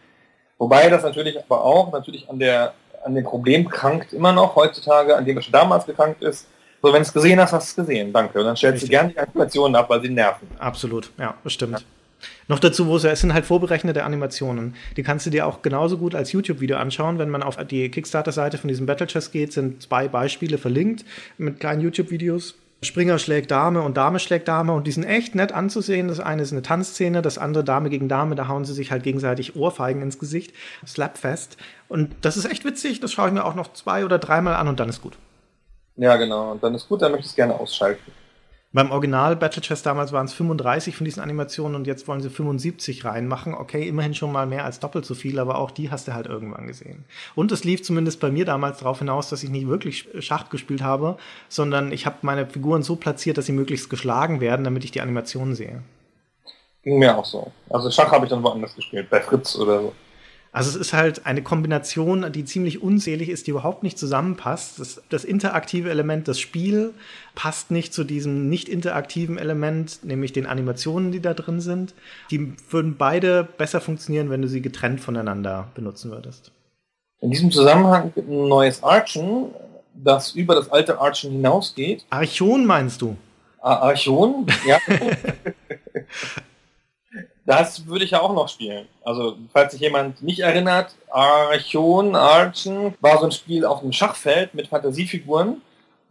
[0.58, 5.16] wobei das natürlich aber auch natürlich an der an dem Problem krankt immer noch heutzutage,
[5.16, 6.48] an dem es schon damals gekrankt ist,
[6.82, 8.12] so, wenn du es gesehen hast, hast du es gesehen.
[8.12, 8.40] Danke.
[8.40, 8.90] Und dann stellst Richtig.
[8.90, 10.48] du gerne die Animationen ab, weil sie nerven.
[10.58, 11.74] Absolut, ja, das stimmt.
[11.74, 11.80] Ja.
[12.48, 14.76] Noch dazu, wo es, es sind halt vorberechnete Animationen.
[14.98, 17.18] Die kannst du dir auch genauso gut als YouTube-Video anschauen.
[17.18, 21.06] Wenn man auf die Kickstarter-Seite von diesem Battle Chess geht, sind zwei Beispiele verlinkt
[21.38, 22.56] mit kleinen YouTube-Videos.
[22.84, 26.08] Springer schlägt Dame und Dame schlägt Dame und die sind echt nett anzusehen.
[26.08, 29.04] Das eine ist eine Tanzszene, das andere Dame gegen Dame, da hauen sie sich halt
[29.04, 30.52] gegenseitig Ohrfeigen ins Gesicht,
[30.88, 31.58] Slapfest.
[31.90, 34.68] Und das ist echt witzig, das schaue ich mir auch noch zwei oder dreimal an
[34.68, 35.16] und dann ist gut.
[35.96, 36.52] Ja, genau.
[36.52, 38.12] Und dann ist gut, dann möchte ich es gerne ausschalten.
[38.74, 42.30] Beim Original Battle Chess damals waren es 35 von diesen Animationen und jetzt wollen sie
[42.30, 43.54] 75 reinmachen.
[43.54, 46.28] Okay, immerhin schon mal mehr als doppelt so viel, aber auch die hast du halt
[46.28, 47.04] irgendwann gesehen.
[47.36, 50.82] Und es lief zumindest bei mir damals darauf hinaus, dass ich nicht wirklich Schach gespielt
[50.82, 51.18] habe,
[51.50, 55.02] sondern ich habe meine Figuren so platziert, dass sie möglichst geschlagen werden, damit ich die
[55.02, 55.82] Animationen sehe.
[56.82, 57.52] Ging mir auch so.
[57.70, 59.94] Also Schach habe ich dann woanders gespielt, bei Fritz oder so.
[60.54, 64.80] Also es ist halt eine Kombination, die ziemlich unselig ist, die überhaupt nicht zusammenpasst.
[64.80, 66.94] Das, das interaktive Element, das Spiel,
[67.36, 71.94] passt nicht zu diesem nicht interaktiven Element, nämlich den Animationen, die da drin sind.
[72.32, 76.52] Die würden beide besser funktionieren, wenn du sie getrennt voneinander benutzen würdest.
[77.22, 79.52] In diesem Zusammenhang gibt ein neues Archen,
[79.94, 82.06] das über das alte Archen hinausgeht.
[82.10, 83.16] Archon meinst du?
[83.62, 84.48] Archon?
[84.66, 84.80] Ja.
[87.52, 88.88] Das würde ich ja auch noch spielen.
[89.04, 94.54] Also, falls sich jemand nicht erinnert, Archon, Archen war so ein Spiel auf einem Schachfeld
[94.54, 95.62] mit Fantasiefiguren,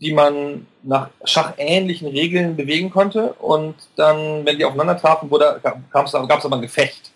[0.03, 3.33] die man nach schachähnlichen Regeln bewegen konnte.
[3.39, 7.11] Und dann, wenn die aufeinander trafen, gab es aber ein Gefecht.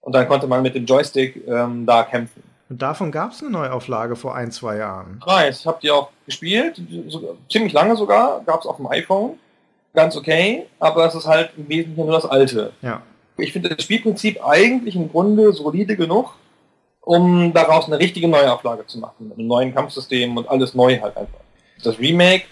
[0.00, 2.42] Und dann konnte man mit dem Joystick ähm, da kämpfen.
[2.70, 5.20] Und davon gab es eine Neuauflage vor ein, zwei Jahren.
[5.24, 9.38] Ja, ich habe die auch gespielt, so, ziemlich lange sogar, gab es auf dem iPhone.
[9.94, 12.72] Ganz okay, aber es ist halt im Wesentlichen nur das alte.
[12.82, 13.02] Ja
[13.36, 16.34] ich finde das Spielprinzip eigentlich im Grunde solide genug,
[17.00, 21.16] um daraus eine richtige Neuauflage zu machen, mit einem neuen Kampfsystem und alles neu halt
[21.16, 21.40] einfach.
[21.82, 22.44] Das Remake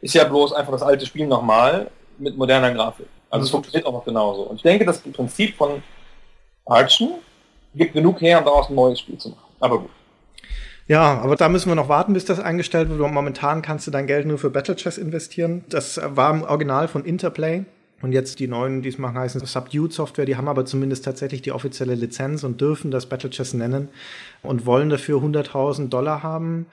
[0.00, 3.06] ist ja bloß einfach das alte Spiel nochmal mit moderner Grafik.
[3.30, 4.42] Also es funktioniert auch noch genauso.
[4.42, 5.82] Und ich denke, das Prinzip von
[6.64, 7.10] Archen
[7.74, 9.42] gibt genug her, um daraus ein neues Spiel zu machen.
[9.60, 9.90] Aber gut.
[10.88, 13.00] Ja, aber da müssen wir noch warten, bis das eingestellt wird.
[13.00, 15.64] Momentan kannst du dein Geld nur für Battle Chess investieren.
[15.68, 17.64] Das war im Original von Interplay.
[18.02, 21.42] Und jetzt die neuen, die es machen, heißen Subdued Software, die haben aber zumindest tatsächlich
[21.42, 23.88] die offizielle Lizenz und dürfen das Battle Chess nennen
[24.42, 26.66] und wollen dafür 100.000 Dollar haben.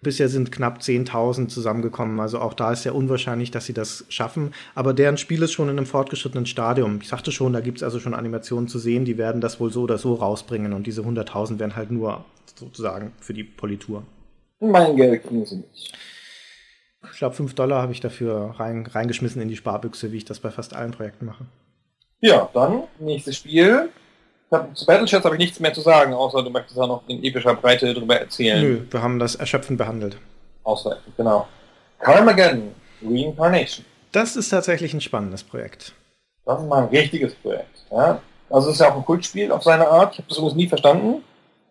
[0.00, 2.20] Bisher sind knapp 10.000 zusammengekommen.
[2.20, 4.52] Also auch da ist ja unwahrscheinlich, dass sie das schaffen.
[4.76, 7.00] Aber deren Spiel ist schon in einem fortgeschrittenen Stadium.
[7.02, 9.72] Ich sagte schon, da gibt es also schon Animationen zu sehen, die werden das wohl
[9.72, 10.72] so oder so rausbringen.
[10.72, 14.04] Und diese 100.000 werden halt nur sozusagen für die Politur.
[14.60, 15.92] Mein Geld kriegen sie nicht.
[17.04, 20.40] Ich glaube, 5 Dollar habe ich dafür rein, reingeschmissen in die Sparbüchse, wie ich das
[20.40, 21.46] bei fast allen Projekten mache.
[22.20, 23.90] Ja, dann nächstes Spiel.
[24.50, 27.02] Hab, zu Battle Chats habe ich nichts mehr zu sagen, außer du möchtest da noch
[27.06, 28.60] in epischer Breite darüber erzählen.
[28.60, 30.16] Nö, wir haben das erschöpfend behandelt.
[30.64, 31.46] Ausreichend, genau.
[32.00, 33.84] Carmageddon, Reincarnation.
[34.12, 35.92] Das ist tatsächlich ein spannendes Projekt.
[36.46, 37.84] Das ist mal ein richtiges Projekt.
[37.90, 38.20] Ja?
[38.48, 40.14] Also es ist ja auch ein Kultspiel auf seine Art.
[40.14, 41.22] Ich habe das übrigens nie verstanden,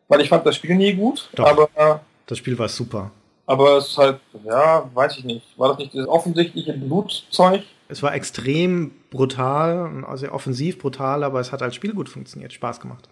[0.07, 1.29] weil ich fand das Spiel nie gut.
[1.33, 3.11] Doch, aber das Spiel war super.
[3.47, 5.57] Aber es ist halt, ja, weiß ich nicht.
[5.57, 7.63] War das nicht das offensichtliche Blutzeug?
[7.87, 12.81] Es war extrem brutal, also offensiv brutal, aber es hat als Spiel gut funktioniert, Spaß
[12.81, 13.07] gemacht.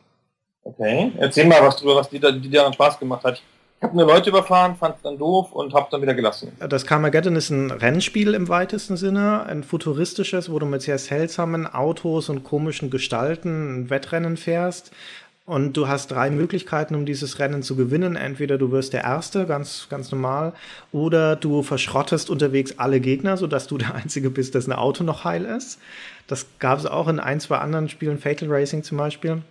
[0.64, 3.42] Okay, erzähl mal was drüber, was dir, die dir Spaß gemacht hat.
[3.78, 6.52] Ich habe nur Leute überfahren, fand es dann doof und habe dann wieder gelassen.
[6.60, 11.68] Das Carmageddon ist ein Rennspiel im weitesten Sinne, ein futuristisches, wo du mit sehr seltsamen
[11.68, 14.92] Autos und komischen Gestalten ein Wettrennen fährst.
[15.46, 18.16] Und du hast drei Möglichkeiten, um dieses Rennen zu gewinnen.
[18.16, 20.54] Entweder du wirst der Erste, ganz, ganz normal,
[20.92, 25.46] oder du verschrottest unterwegs alle Gegner, sodass du der Einzige bist, dessen Auto noch heil
[25.46, 25.80] ist.
[26.26, 29.44] Das gab es auch in ein, zwei anderen Spielen, Fatal Racing zum Beispiel.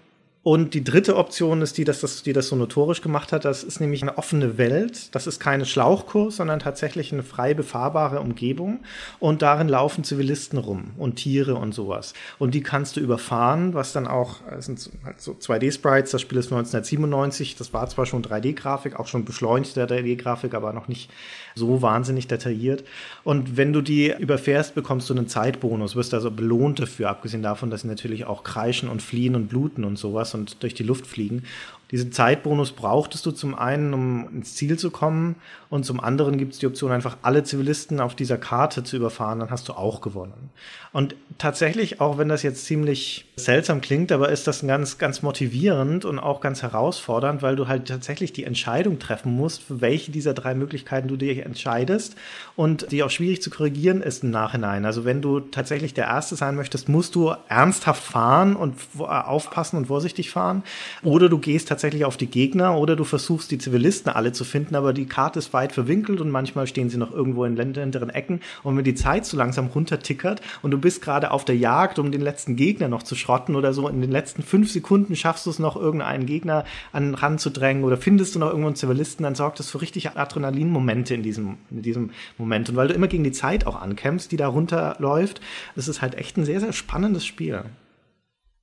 [0.44, 3.46] Und die dritte Option ist die, dass das, die das so notorisch gemacht hat.
[3.46, 5.14] Das ist nämlich eine offene Welt.
[5.14, 8.80] Das ist keine Schlauchkurs, sondern tatsächlich eine frei befahrbare Umgebung.
[9.20, 12.12] Und darin laufen Zivilisten rum und Tiere und sowas.
[12.38, 16.10] Und die kannst du überfahren, was dann auch, das sind halt so 2D-Sprites.
[16.10, 17.56] Das Spiel ist 1997.
[17.56, 21.10] Das war zwar schon 3D-Grafik, auch schon beschleunigte 3D-Grafik, aber noch nicht
[21.54, 22.84] so wahnsinnig detailliert.
[23.22, 27.70] Und wenn du die überfährst, bekommst du einen Zeitbonus, wirst also belohnt dafür, abgesehen davon,
[27.70, 31.06] dass sie natürlich auch kreischen und fliehen und bluten und sowas und durch die Luft
[31.06, 31.44] fliegen.
[31.90, 35.36] Diesen Zeitbonus brauchtest du zum einen, um ins Ziel zu kommen,
[35.70, 39.40] und zum anderen gibt es die Option, einfach alle Zivilisten auf dieser Karte zu überfahren,
[39.40, 40.50] dann hast du auch gewonnen.
[40.92, 46.04] Und tatsächlich, auch wenn das jetzt ziemlich seltsam klingt, aber ist das ganz, ganz motivierend
[46.04, 50.34] und auch ganz herausfordernd, weil du halt tatsächlich die Entscheidung treffen musst, für welche dieser
[50.34, 52.14] drei Möglichkeiten du dich entscheidest
[52.54, 54.84] und die auch schwierig zu korrigieren ist im Nachhinein.
[54.84, 59.86] Also wenn du tatsächlich der Erste sein möchtest, musst du ernsthaft fahren und aufpassen und
[59.86, 60.62] vorsichtig fahren.
[61.02, 64.76] Oder du gehst tatsächlich auf die Gegner oder du versuchst die Zivilisten alle zu finden,
[64.76, 68.40] aber die Karte ist weit verwinkelt und manchmal stehen sie noch irgendwo in hinteren Ecken.
[68.62, 72.12] Und wenn die Zeit zu langsam runtertickert und du bist gerade auf der Jagd, um
[72.12, 75.50] den letzten Gegner noch zu schrotten oder so, in den letzten fünf Sekunden schaffst du
[75.50, 79.24] es noch, irgendeinen Gegner an Rand zu drängen oder findest du noch irgendwo einen Zivilisten,
[79.24, 82.68] dann sorgt das für richtig Adrenalinmomente in diesem, in diesem Moment.
[82.68, 85.40] Und weil du immer gegen die Zeit auch ankämpfst, die da runterläuft,
[85.74, 87.64] das ist halt echt ein sehr, sehr spannendes Spiel.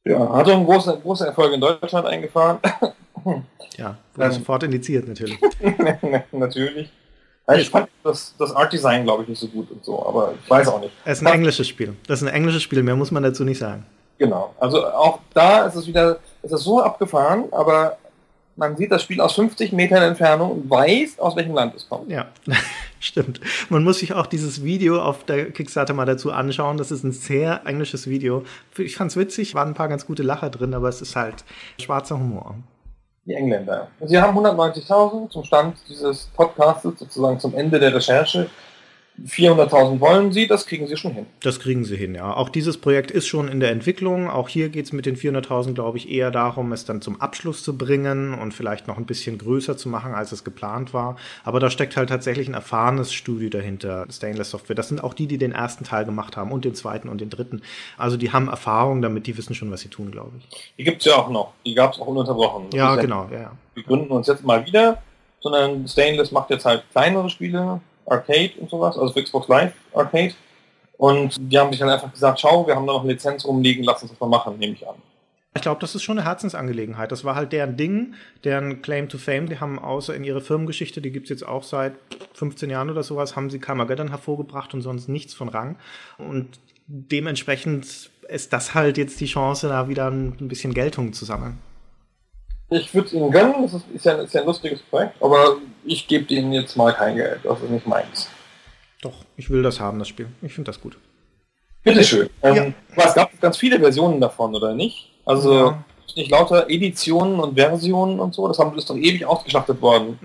[0.04, 2.60] Ja, hat auch einen großen, großen Erfolg in Deutschland eingefahren.
[3.78, 5.40] ja, wurde ähm, sofort indiziert natürlich.
[6.32, 6.92] natürlich.
[7.46, 10.50] Also ich fand das, das Art-Design, glaube ich, nicht so gut und so, aber ich
[10.50, 10.94] weiß auch nicht.
[11.06, 11.96] Es ist ein englisches Spiel.
[12.08, 13.86] Das ist ein englisches Spiel, mehr muss man dazu nicht sagen.
[14.22, 14.54] Genau.
[14.60, 17.98] Also auch da ist es wieder, ist es so abgefahren, aber
[18.56, 22.12] man sieht das Spiel aus 50 Metern Entfernung und weiß, aus welchem Land es kommt.
[22.12, 22.28] Ja,
[23.00, 23.42] stimmt.
[23.70, 26.78] Man muss sich auch dieses Video auf der Kickstarter mal dazu anschauen.
[26.78, 28.44] Das ist ein sehr englisches Video.
[28.78, 31.44] Ich fand es witzig, waren ein paar ganz gute Lacher drin, aber es ist halt
[31.80, 32.54] schwarzer Humor.
[33.26, 33.88] Die Engländer.
[34.02, 38.52] Sie haben 190.000 zum Stand dieses Podcasts, sozusagen zum Ende der Recherche.
[39.20, 41.26] 400.000 wollen Sie, das kriegen Sie schon hin.
[41.42, 42.34] Das kriegen Sie hin, ja.
[42.34, 44.30] Auch dieses Projekt ist schon in der Entwicklung.
[44.30, 47.64] Auch hier geht es mit den 400.000, glaube ich, eher darum, es dann zum Abschluss
[47.64, 51.18] zu bringen und vielleicht noch ein bisschen größer zu machen, als es geplant war.
[51.44, 54.76] Aber da steckt halt tatsächlich ein erfahrenes Studio dahinter, Stainless Software.
[54.76, 57.30] Das sind auch die, die den ersten Teil gemacht haben und den zweiten und den
[57.30, 57.62] dritten.
[57.98, 60.74] Also die haben Erfahrung damit, die wissen schon, was sie tun, glaube ich.
[60.78, 61.54] Die gibt es ja auch noch.
[61.66, 62.68] Die gab es auch ununterbrochen.
[62.74, 63.28] Ja, genau.
[63.32, 63.52] Ja, ja.
[63.76, 65.02] Wir gründen uns jetzt mal wieder,
[65.42, 70.34] sondern Stainless macht jetzt halt kleinere Spiele Arcade und sowas, also für Xbox Live Arcade.
[70.98, 73.84] Und die haben sich dann einfach gesagt, schau, wir haben da noch eine Lizenz rumliegen,
[73.84, 74.96] lass uns das mal machen, nehme ich an.
[75.54, 77.12] Ich glaube, das ist schon eine Herzensangelegenheit.
[77.12, 78.14] Das war halt deren Ding,
[78.46, 79.50] deren Claim to Fame.
[79.50, 81.94] Die haben außer in ihrer Firmengeschichte, die gibt es jetzt auch seit
[82.34, 85.76] 15 Jahren oder sowas, haben sie Carmageddon hervorgebracht und sonst nichts von Rang.
[86.18, 91.58] Und dementsprechend ist das halt jetzt die Chance, da wieder ein bisschen Geltung zu sammeln.
[92.70, 95.58] Ich würde es ihnen gönnen, das ist, ist, ja, ist ja ein lustiges Projekt, aber
[95.84, 98.30] ich gebe ihnen jetzt mal kein Geld, das ist nicht meins.
[99.02, 100.28] Doch, ich will das haben, das Spiel.
[100.42, 100.98] Ich finde das gut.
[101.84, 102.30] Bitteschön.
[102.44, 103.04] Ähm, ja.
[103.04, 105.10] Es gab ganz viele Versionen davon, oder nicht?
[105.26, 105.84] Also ja.
[106.16, 110.20] Nicht lauter Editionen und Versionen und so, das haben, ist doch ewig ausgeschlachtet worden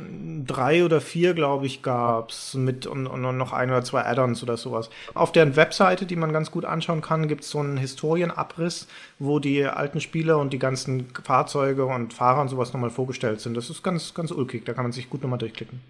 [0.47, 4.43] drei oder vier, glaube ich, gab es mit und, und, noch ein oder zwei Add-ons
[4.43, 4.91] oder sowas.
[5.15, 8.87] Auf deren Webseite, die man ganz gut anschauen kann, gibt es so einen Historienabriss,
[9.19, 13.57] wo die alten Spiele und die ganzen Fahrzeuge und Fahrer und sowas nochmal vorgestellt sind.
[13.57, 15.81] Das ist ganz, ganz ulkig, da kann man sich gut nochmal durchklicken.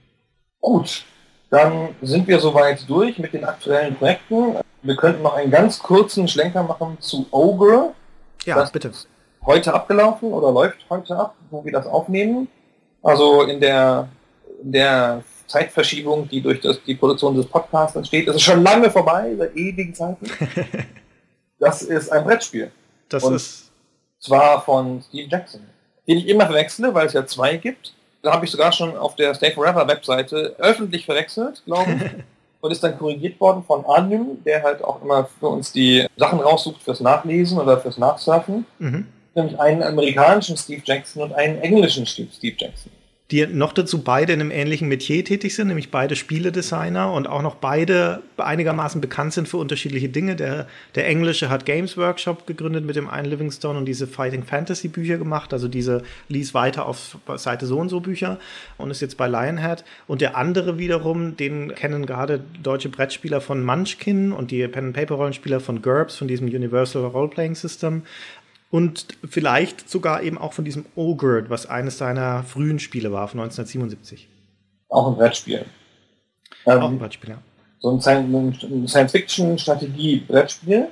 [0.60, 1.04] Gut,
[1.50, 4.56] dann sind wir soweit durch mit den aktuellen Projekten.
[4.82, 7.92] Wir könnten noch einen ganz kurzen Schlenker machen zu Ogre.
[8.44, 8.92] Ja, das bitte.
[9.46, 12.48] Heute abgelaufen oder läuft heute ab, wo wir das aufnehmen.
[13.02, 14.08] Also in der
[14.62, 18.26] der Zeitverschiebung, die durch das, die Produktion des Podcasts entsteht.
[18.26, 20.26] Das ist schon lange vorbei, seit ewigen Zeiten.
[21.58, 22.70] das ist ein Brettspiel.
[23.08, 23.70] Das Und ist.
[24.18, 25.60] Zwar von Steve Jackson,
[26.08, 27.94] den ich immer verwechsle, weil es ja zwei gibt.
[28.22, 32.24] Da habe ich sogar schon auf der Stay Forever Webseite öffentlich verwechselt, glaube ich.
[32.60, 36.40] und ist dann korrigiert worden von Anim, der halt auch immer für uns die Sachen
[36.40, 38.66] raussucht fürs Nachlesen oder fürs Nachsurfen.
[38.78, 39.06] Mhm.
[39.36, 42.90] Nämlich einen amerikanischen Steve Jackson und einen englischen Steve Jackson.
[43.32, 47.42] die noch dazu beide in einem ähnlichen Metier tätig sind, nämlich beide Spieledesigner und auch
[47.42, 50.36] noch beide einigermaßen bekannt sind für unterschiedliche Dinge.
[50.36, 54.86] Der, der Englische hat Games Workshop gegründet mit dem einen Livingstone und diese Fighting Fantasy
[54.86, 58.38] Bücher gemacht, also diese lies weiter auf Seite so und so Bücher
[58.78, 59.84] und ist jetzt bei Lionhead.
[60.06, 64.96] Und der andere wiederum, den kennen gerade deutsche Brettspieler von Munchkin und die Pen and
[64.96, 68.02] Paper Rollenspieler von GURPS, von diesem Universal Role Playing System.
[68.76, 73.40] Und vielleicht sogar eben auch von diesem Ogre, was eines seiner frühen Spiele war, von
[73.40, 74.28] 1977.
[74.90, 75.64] Auch ein Brettspiel.
[76.66, 77.38] Ähm, auch ein Brettspiel, ja.
[77.78, 78.02] So ein
[78.86, 80.88] Science-Fiction-Strategie-Brettspiel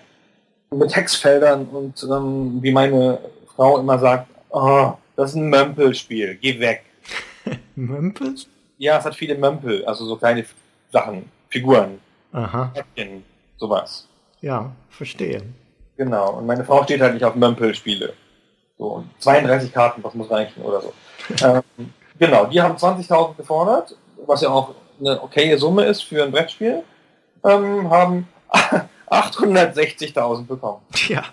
[0.70, 3.18] mit Textfeldern und ähm, wie meine
[3.55, 6.85] Frau immer sagt, oh, das ist ein Mömpelspiel, geh weg.
[7.76, 8.35] Mömpel?
[8.78, 10.47] Ja, es hat viele Mömpel, also so kleine
[10.91, 11.99] Sachen, Figuren.
[12.32, 12.72] Aha.
[12.72, 13.22] Häppchen,
[13.59, 14.09] sowas.
[14.41, 15.43] Ja, verstehe.
[15.97, 18.14] Genau, und meine Frau steht halt nicht auf Mömpel-Spiele.
[18.78, 20.92] So, 32 Karten, was muss reichen oder so.
[21.45, 21.62] ähm,
[22.18, 26.82] genau, die haben 20.000 gefordert, was ja auch eine okaye Summe ist für ein Brettspiel,
[27.45, 28.28] ähm, haben
[29.09, 30.80] 860.000 bekommen.
[31.09, 31.24] Ja,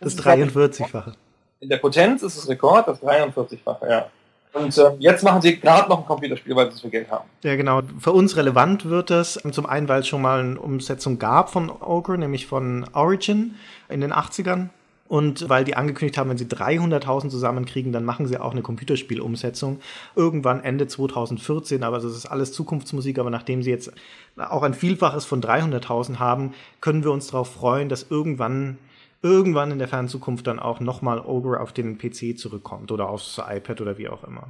[0.00, 1.14] das, das 43-fache.
[1.60, 4.10] In der Potenz ist es Rekord, das 43-fache, ja.
[4.52, 7.24] Und äh, jetzt machen sie gerade noch ein Computerspiel, weil sie so viel Geld haben.
[7.42, 7.80] Ja, genau.
[7.98, 11.70] Für uns relevant wird das zum einen, weil es schon mal eine Umsetzung gab von
[11.70, 13.54] Ogre, nämlich von Origin
[13.88, 14.68] in den 80ern.
[15.08, 19.80] Und weil die angekündigt haben, wenn sie 300.000 zusammenkriegen, dann machen sie auch eine Computerspielumsetzung.
[20.16, 23.18] Irgendwann Ende 2014, aber das ist alles Zukunftsmusik.
[23.18, 23.92] Aber nachdem sie jetzt
[24.38, 28.78] auch ein Vielfaches von 300.000 haben, können wir uns darauf freuen, dass irgendwann
[29.22, 33.38] irgendwann in der fernen Zukunft dann auch nochmal Ogre auf den PC zurückkommt oder aufs
[33.38, 34.48] iPad oder wie auch immer.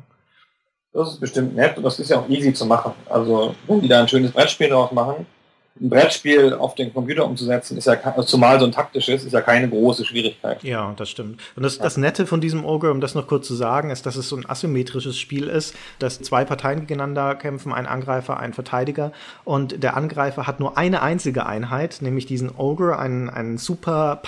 [0.93, 2.93] Das ist bestimmt nett und das ist ja auch easy zu machen.
[3.09, 5.27] Also, wenn die da ein schönes Brettspiel draus machen,
[5.81, 9.69] ein Brettspiel auf den Computer umzusetzen, ist ja zumal so ein taktisches, ist ja keine
[9.69, 10.63] große Schwierigkeit.
[10.63, 11.41] Ja, das stimmt.
[11.57, 14.17] Und das, das Nette von diesem Ogre, um das noch kurz zu sagen, ist, dass
[14.17, 19.13] es so ein asymmetrisches Spiel ist, dass zwei Parteien gegeneinander kämpfen, ein Angreifer, ein Verteidiger.
[19.45, 24.21] Und der Angreifer hat nur eine einzige Einheit, nämlich diesen Ogre, einen, einen super.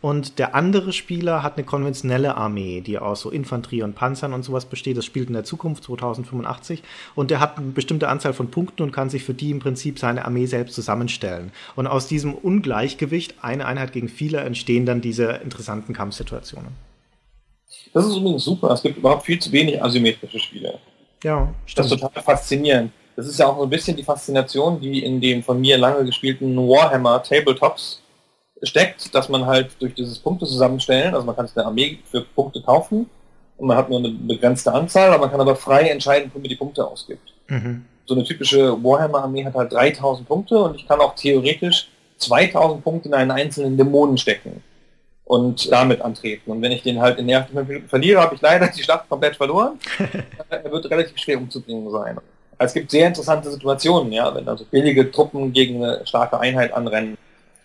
[0.00, 4.42] Und der andere Spieler hat eine konventionelle Armee, die aus so Infanterie und Panzern und
[4.42, 4.96] sowas besteht.
[4.96, 6.82] Das spielt in der Zukunft 2085.
[7.14, 9.98] Und der hat eine bestimmte Anzahl von Punkten und kann sich für die im Prinzip
[9.98, 11.52] seine Armee selbst zusammenstellen.
[11.74, 16.70] Und aus diesem Ungleichgewicht, eine Einheit gegen viele, entstehen dann diese interessanten Kampfsituationen.
[17.92, 18.70] Das ist übrigens super.
[18.70, 20.78] Es gibt überhaupt viel zu wenig asymmetrische Spiele.
[21.22, 21.86] Ja, stimmt.
[21.86, 22.92] Das ist total faszinierend.
[23.16, 26.04] Das ist ja auch so ein bisschen die Faszination, die in dem von mir lange
[26.04, 28.02] gespielten Warhammer Tabletops
[28.62, 32.22] steckt, dass man halt durch dieses Punkte zusammenstellen, also man kann sich eine Armee für
[32.22, 33.08] Punkte kaufen
[33.56, 36.56] und man hat nur eine begrenzte Anzahl, aber man kann aber frei entscheiden, womit die
[36.56, 37.32] Punkte ausgibt.
[37.48, 41.88] Mhm so eine typische Warhammer-Armee hat halt 3000 Punkte und ich kann auch theoretisch
[42.18, 44.62] 2000 Punkte in einen einzelnen Dämonen stecken
[45.24, 46.50] und damit antreten.
[46.50, 49.36] Und wenn ich den halt in der ersten verliere, habe ich leider die Schlacht komplett
[49.36, 49.78] verloren.
[50.48, 52.18] er wird relativ schwer umzubringen sein.
[52.58, 56.72] Also es gibt sehr interessante Situationen, ja, wenn also billige Truppen gegen eine starke Einheit
[56.72, 57.18] anrennen.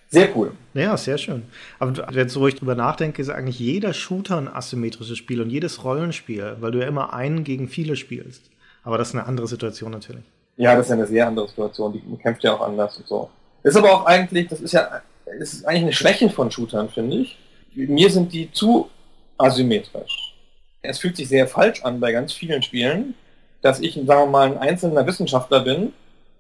[0.10, 0.52] Sehr cool.
[0.74, 1.44] Ja, sehr schön.
[1.80, 5.42] Aber wenn ich jetzt so ruhig drüber nachdenke, ist eigentlich jeder Shooter ein asymmetrisches Spiel
[5.42, 8.51] und jedes Rollenspiel, weil du ja immer einen gegen viele spielst.
[8.84, 10.24] Aber das ist eine andere Situation natürlich.
[10.58, 11.94] Ja, das ist eine sehr andere Situation.
[11.94, 13.30] Die kämpft ja auch anders und so.
[13.64, 15.02] Ist aber auch eigentlich, das ist ja,
[15.40, 17.38] das ist eigentlich eine Schwäche von Shootern, finde ich.
[17.76, 18.90] Mir sind die zu
[19.38, 20.36] asymmetrisch.
[20.82, 23.14] Es fühlt sich sehr falsch an bei ganz vielen Spielen,
[23.62, 25.94] dass ich, sagen wir mal, ein einzelner Wissenschaftler bin,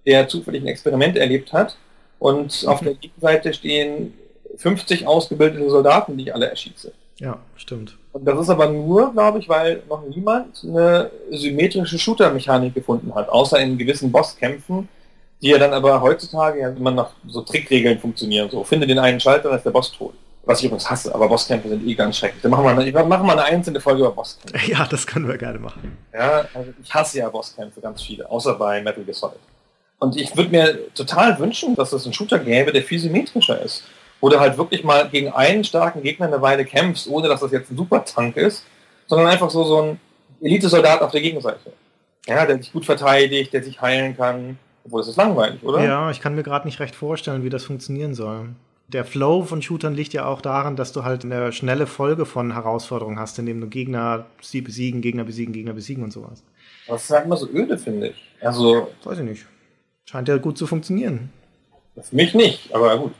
[0.05, 1.77] der zufällig ein Experiment erlebt hat
[2.17, 4.13] und auf der Gegenseite stehen
[4.57, 6.91] 50 ausgebildete Soldaten, die ich alle erschieße.
[7.17, 7.97] Ja, stimmt.
[8.13, 13.29] Und das ist aber nur, glaube ich, weil noch niemand eine symmetrische Shooter-Mechanik gefunden hat,
[13.29, 14.89] außer in gewissen Bosskämpfen,
[15.41, 18.49] die ja dann aber heutzutage ja immer nach so Trickregeln funktionieren.
[18.49, 20.13] So, finde den einen Schalter, dann ist der Boss tot.
[20.43, 22.41] Was ich übrigens hasse, aber Bosskämpfe sind eh ganz schrecklich.
[22.41, 24.59] Dann machen wir, eine, machen wir eine einzelne Folge über Bosskämpfe.
[24.71, 25.97] Ja, das können wir gerne machen.
[26.13, 29.37] Ja, also ich hasse ja Bosskämpfe, ganz viele, außer bei Metal Gear Solid.
[29.99, 33.83] Und ich würde mir total wünschen, dass es einen Shooter gäbe, der viel symmetrischer ist
[34.21, 37.51] wo du halt wirklich mal gegen einen starken Gegner eine Weile kämpfst, ohne dass das
[37.51, 38.63] jetzt ein Supertank ist,
[39.07, 39.99] sondern einfach so, so ein
[40.39, 41.73] Elitesoldat auf der Gegenseite.
[42.27, 44.57] Ja, der sich gut verteidigt, der sich heilen kann.
[44.85, 45.83] Obwohl, das ist langweilig, oder?
[45.83, 48.49] Ja, ich kann mir gerade nicht recht vorstellen, wie das funktionieren soll.
[48.87, 52.53] Der Flow von Shootern liegt ja auch daran, dass du halt eine schnelle Folge von
[52.53, 56.43] Herausforderungen hast, indem du Gegner besiegen, Gegner besiegen, Gegner besiegen und sowas.
[56.87, 58.15] Das ist halt immer so öde, finde ich.
[58.41, 58.89] Also.
[59.03, 59.45] Weiß ich nicht.
[60.05, 61.31] Scheint ja gut zu funktionieren.
[61.95, 63.13] Für mich nicht, aber gut.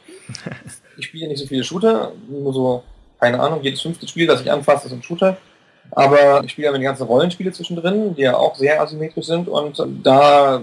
[1.01, 2.83] ich spiele nicht so viele Shooter, nur so,
[3.19, 5.37] keine Ahnung, jedes fünfte Spiel, das ich anfasse, ist ein Shooter.
[5.91, 9.83] Aber ich spiele aber die ganzen Rollenspiele zwischendrin, die ja auch sehr asymmetrisch sind und
[10.03, 10.61] da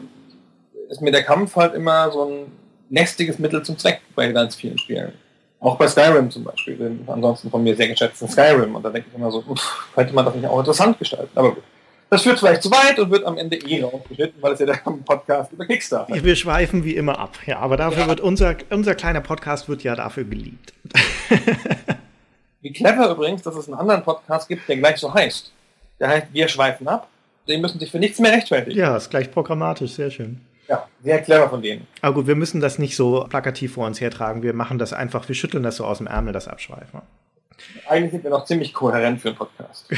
[0.88, 2.52] ist mir der Kampf halt immer so ein
[2.90, 5.12] lästiges Mittel zum Zweck bei ganz vielen Spielen.
[5.60, 8.74] Auch bei Skyrim zum Beispiel, den ansonsten von mir sehr geschätzten Skyrim.
[8.74, 11.30] Und da denke ich immer so, uff, könnte man das nicht auch interessant gestalten.
[11.34, 11.64] Aber gut.
[12.10, 14.74] Das führt vielleicht zu weit und wird am Ende eh rausgeschnitten, weil es ja der
[14.74, 16.24] Podcast über Kickstarter ist.
[16.24, 18.08] Wir schweifen wie immer ab, ja, aber dafür ja.
[18.08, 20.72] wird unser, unser kleiner Podcast wird ja dafür geliebt.
[22.62, 25.52] wie clever übrigens, dass es einen anderen Podcast gibt, der gleich so heißt.
[26.00, 27.08] Der heißt Wir schweifen ab.
[27.46, 28.78] Die müssen sich für nichts mehr rechtfertigen.
[28.78, 30.40] Ja, ist gleich programmatisch, sehr schön.
[30.68, 31.86] Ja, sehr clever von denen.
[32.02, 34.42] Aber gut, wir müssen das nicht so plakativ vor uns hertragen.
[34.42, 37.00] Wir machen das einfach, wir schütteln das so aus dem Ärmel, das Abschweifen.
[37.88, 39.88] Eigentlich sind wir noch ziemlich kohärent für einen Podcast.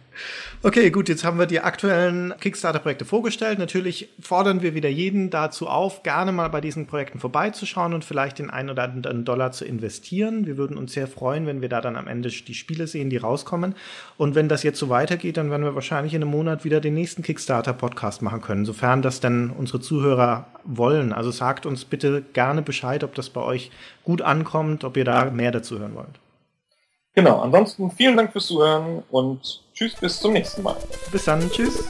[0.62, 3.58] okay, gut, jetzt haben wir die aktuellen Kickstarter-Projekte vorgestellt.
[3.58, 8.38] Natürlich fordern wir wieder jeden dazu auf, gerne mal bei diesen Projekten vorbeizuschauen und vielleicht
[8.38, 10.46] den einen oder anderen Dollar zu investieren.
[10.46, 13.16] Wir würden uns sehr freuen, wenn wir da dann am Ende die Spiele sehen, die
[13.16, 13.74] rauskommen.
[14.16, 16.94] Und wenn das jetzt so weitergeht, dann werden wir wahrscheinlich in einem Monat wieder den
[16.94, 21.12] nächsten Kickstarter-Podcast machen können, sofern das dann unsere Zuhörer wollen.
[21.12, 23.70] Also sagt uns bitte gerne Bescheid, ob das bei euch
[24.04, 26.18] gut ankommt, ob ihr da mehr dazu hören wollt.
[27.18, 30.76] Genau, ansonsten vielen Dank fürs Zuhören und tschüss, bis zum nächsten Mal.
[31.10, 31.82] Bis dann, tschüss.